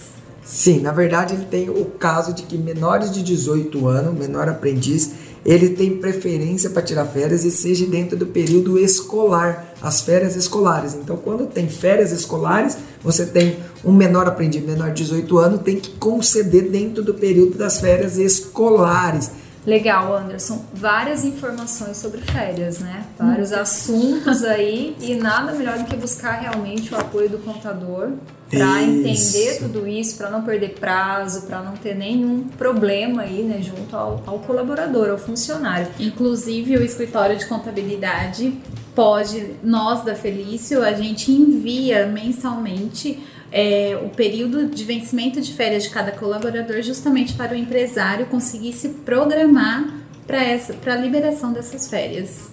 Sim, 0.44 0.80
na 0.80 0.92
verdade 0.92 1.36
ele 1.36 1.46
tem 1.46 1.70
o 1.70 1.86
caso 1.86 2.34
de 2.34 2.42
que 2.44 2.58
menores 2.58 3.12
de 3.12 3.22
18 3.22 3.88
anos, 3.88 4.18
menor 4.18 4.50
aprendiz, 4.50 5.12
ele 5.46 5.70
tem 5.70 5.98
preferência 5.98 6.72
para 6.72 6.82
tirar 6.82 7.06
férias 7.06 7.46
e 7.46 7.52
seja 7.52 7.86
dentro 7.86 8.18
do 8.18 8.26
período 8.26 8.80
escolar, 8.80 9.76
as 9.84 10.02
férias 10.02 10.36
escolares. 10.36 10.96
Então, 10.96 11.16
quando 11.16 11.46
tem 11.46 11.70
férias 11.70 12.12
escolares, 12.12 12.78
você 13.04 13.28
tem 13.28 13.58
um 13.86 13.92
menor 13.92 14.28
aprendido, 14.28 14.68
menor 14.68 14.90
de 14.90 15.04
18 15.04 15.38
anos, 15.38 15.62
tem 15.62 15.80
que 15.80 15.92
conceder 15.92 16.72
dentro 16.72 17.04
do 17.04 17.14
período 17.14 17.56
das 17.56 17.80
férias 17.80 18.18
escolares. 18.18 19.41
Legal, 19.66 20.16
Anderson. 20.16 20.66
Várias 20.74 21.24
informações 21.24 21.98
sobre 21.98 22.22
férias, 22.22 22.80
né? 22.80 23.06
Vários 23.18 23.52
assuntos 23.54 24.44
aí 24.44 24.96
e 25.00 25.16
nada 25.16 25.54
melhor 25.54 25.78
do 25.78 25.86
que 25.86 25.96
buscar 25.96 26.32
realmente 26.32 26.94
o 26.94 26.98
apoio 26.98 27.30
do 27.30 27.38
contador 27.38 28.12
para 28.52 28.84
entender 28.84 29.60
tudo 29.60 29.88
isso, 29.88 30.18
para 30.18 30.30
não 30.30 30.44
perder 30.44 30.76
prazo, 30.80 31.44
para 31.48 31.62
não 31.62 31.74
ter 31.74 31.96
nenhum 31.96 32.44
problema 32.44 33.24
aí, 33.24 33.44
né, 33.44 33.62
junto 33.62 33.96
ao, 33.96 34.22
ao 34.26 34.40
colaborador, 34.40 35.10
ao 35.10 35.18
funcionário. 35.18 35.88
Inclusive 36.00 36.78
o 36.78 36.84
escritório 36.84 37.38
de 37.38 37.46
contabilidade 37.46 38.54
pode, 38.94 39.56
nós 39.64 40.04
da 40.04 40.14
Felício, 40.16 40.84
a 40.84 40.92
gente 40.92 41.32
envia 41.32 42.06
mensalmente 42.06 43.20
é, 43.52 43.98
o 44.04 44.10
período 44.10 44.68
de 44.68 44.84
vencimento 44.84 45.40
de 45.42 45.54
férias 45.54 45.84
de 45.84 45.90
cada 45.90 46.12
colaborador, 46.12 46.82
justamente 46.82 47.34
para 47.34 47.54
o 47.54 47.56
empresário 47.56 48.26
conseguir 48.26 48.74
se 48.74 48.90
programar 48.90 49.98
para 50.28 50.94
a 50.94 50.98
liberação 50.98 51.52
dessas 51.52 51.90
férias. 51.90 52.51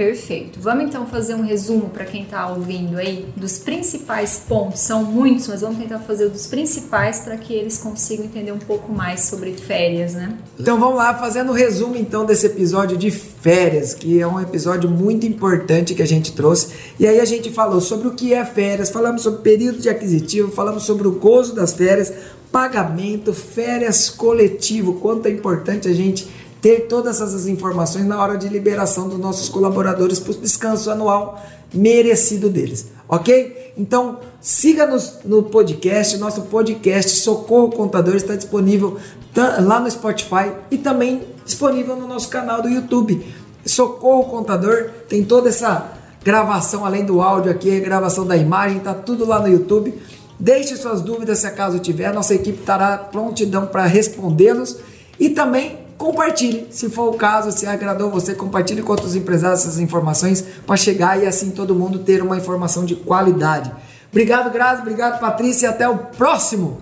Perfeito. 0.00 0.58
Vamos 0.62 0.84
então 0.84 1.06
fazer 1.06 1.34
um 1.34 1.42
resumo 1.42 1.90
para 1.90 2.06
quem 2.06 2.22
está 2.22 2.48
ouvindo 2.48 2.96
aí 2.96 3.26
dos 3.36 3.58
principais 3.58 4.42
pontos. 4.48 4.80
São 4.80 5.04
muitos, 5.04 5.46
mas 5.46 5.60
vamos 5.60 5.76
tentar 5.76 5.98
fazer 5.98 6.30
dos 6.30 6.46
principais 6.46 7.18
para 7.18 7.36
que 7.36 7.52
eles 7.52 7.76
consigam 7.76 8.24
entender 8.24 8.50
um 8.50 8.58
pouco 8.58 8.90
mais 8.90 9.24
sobre 9.24 9.52
férias, 9.52 10.14
né? 10.14 10.38
Então 10.58 10.80
vamos 10.80 10.96
lá, 10.96 11.12
fazendo 11.18 11.50
o 11.50 11.52
um 11.52 11.54
resumo 11.54 11.96
então 11.96 12.24
desse 12.24 12.46
episódio 12.46 12.96
de 12.96 13.10
férias, 13.10 13.92
que 13.92 14.18
é 14.18 14.26
um 14.26 14.40
episódio 14.40 14.88
muito 14.88 15.26
importante 15.26 15.94
que 15.94 16.00
a 16.00 16.06
gente 16.06 16.32
trouxe. 16.32 16.68
E 16.98 17.06
aí 17.06 17.20
a 17.20 17.26
gente 17.26 17.50
falou 17.50 17.82
sobre 17.82 18.08
o 18.08 18.12
que 18.12 18.32
é 18.32 18.42
férias, 18.42 18.88
falamos 18.88 19.20
sobre 19.20 19.42
período 19.42 19.80
de 19.80 19.90
aquisitivo, 19.90 20.50
falamos 20.50 20.84
sobre 20.84 21.06
o 21.06 21.12
gozo 21.12 21.54
das 21.54 21.74
férias, 21.74 22.10
pagamento, 22.50 23.34
férias 23.34 24.08
coletivo, 24.08 24.94
quanto 24.94 25.26
é 25.26 25.30
importante 25.30 25.88
a 25.88 25.92
gente 25.92 26.26
ter 26.60 26.86
todas 26.86 27.20
essas 27.20 27.46
informações 27.46 28.04
na 28.06 28.20
hora 28.20 28.36
de 28.36 28.48
liberação 28.48 29.08
dos 29.08 29.18
nossos 29.18 29.48
colaboradores 29.48 30.18
para 30.18 30.32
o 30.32 30.34
descanso 30.34 30.90
anual 30.90 31.42
merecido 31.72 32.48
deles, 32.48 32.88
ok? 33.08 33.72
Então 33.76 34.18
siga-nos 34.40 35.18
no 35.24 35.44
podcast, 35.44 36.18
nosso 36.18 36.42
podcast 36.42 37.18
Socorro 37.18 37.70
Contador 37.70 38.16
está 38.16 38.34
disponível 38.34 38.98
lá 39.62 39.80
no 39.80 39.90
Spotify 39.90 40.52
e 40.70 40.76
também 40.76 41.22
disponível 41.44 41.96
no 41.96 42.06
nosso 42.06 42.28
canal 42.28 42.60
do 42.60 42.68
YouTube. 42.68 43.24
Socorro 43.64 44.24
Contador 44.24 44.90
tem 45.08 45.24
toda 45.24 45.48
essa 45.48 45.92
gravação 46.22 46.84
além 46.84 47.04
do 47.04 47.22
áudio 47.22 47.50
aqui, 47.50 47.80
gravação 47.80 48.26
da 48.26 48.36
imagem, 48.36 48.80
tá 48.80 48.92
tudo 48.92 49.24
lá 49.24 49.40
no 49.40 49.48
YouTube. 49.48 49.94
Deixe 50.38 50.76
suas 50.76 51.00
dúvidas 51.00 51.38
se 51.38 51.46
acaso 51.46 51.78
tiver, 51.78 52.12
nossa 52.12 52.34
equipe 52.34 52.60
estará 52.60 52.96
prontidão 52.96 53.66
para 53.66 53.84
respondê-los 53.84 54.78
e 55.18 55.28
também 55.30 55.79
compartilhe, 56.00 56.66
se 56.70 56.88
for 56.88 57.10
o 57.10 57.18
caso, 57.18 57.52
se 57.52 57.66
agradou 57.66 58.10
você, 58.10 58.34
compartilhe 58.34 58.80
com 58.80 58.90
outros 58.90 59.14
empresários 59.14 59.60
essas 59.60 59.78
informações 59.78 60.42
para 60.66 60.74
chegar 60.74 61.22
e 61.22 61.26
assim 61.26 61.50
todo 61.50 61.74
mundo 61.74 61.98
ter 61.98 62.22
uma 62.22 62.38
informação 62.38 62.86
de 62.86 62.96
qualidade. 62.96 63.70
Obrigado, 64.10 64.50
Grazi, 64.50 64.80
obrigado, 64.80 65.20
Patrícia, 65.20 65.66
e 65.66 65.68
até 65.68 65.86
o 65.86 65.98
próximo. 65.98 66.80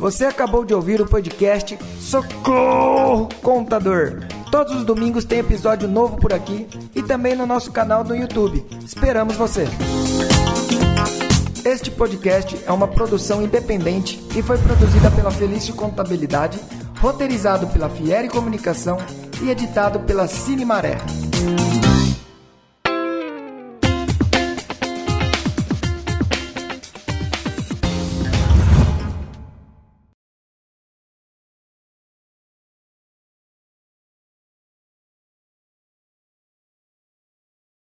Você 0.00 0.24
acabou 0.24 0.64
de 0.64 0.74
ouvir 0.74 1.00
o 1.00 1.06
podcast 1.06 1.78
Socorro 2.00 3.28
Contador. 3.40 4.24
Todos 4.50 4.74
os 4.74 4.84
domingos 4.84 5.24
tem 5.24 5.38
episódio 5.38 5.88
novo 5.88 6.16
por 6.16 6.32
aqui 6.32 6.66
e 6.96 7.02
também 7.02 7.36
no 7.36 7.46
nosso 7.46 7.70
canal 7.70 8.02
no 8.02 8.16
YouTube. 8.16 8.64
Esperamos 8.84 9.36
você. 9.36 9.68
Este 11.68 11.90
podcast 11.90 12.58
é 12.66 12.72
uma 12.72 12.88
produção 12.88 13.42
independente 13.42 14.18
e 14.34 14.42
foi 14.42 14.56
produzida 14.56 15.10
pela 15.10 15.30
Felício 15.30 15.74
Contabilidade, 15.74 16.58
roteirizado 16.98 17.66
pela 17.66 17.90
Fieri 17.90 18.30
Comunicação 18.30 18.96
e 19.42 19.50
editado 19.50 20.00
pela 20.00 20.26
Cine 20.26 20.64
Maré. 20.64 20.96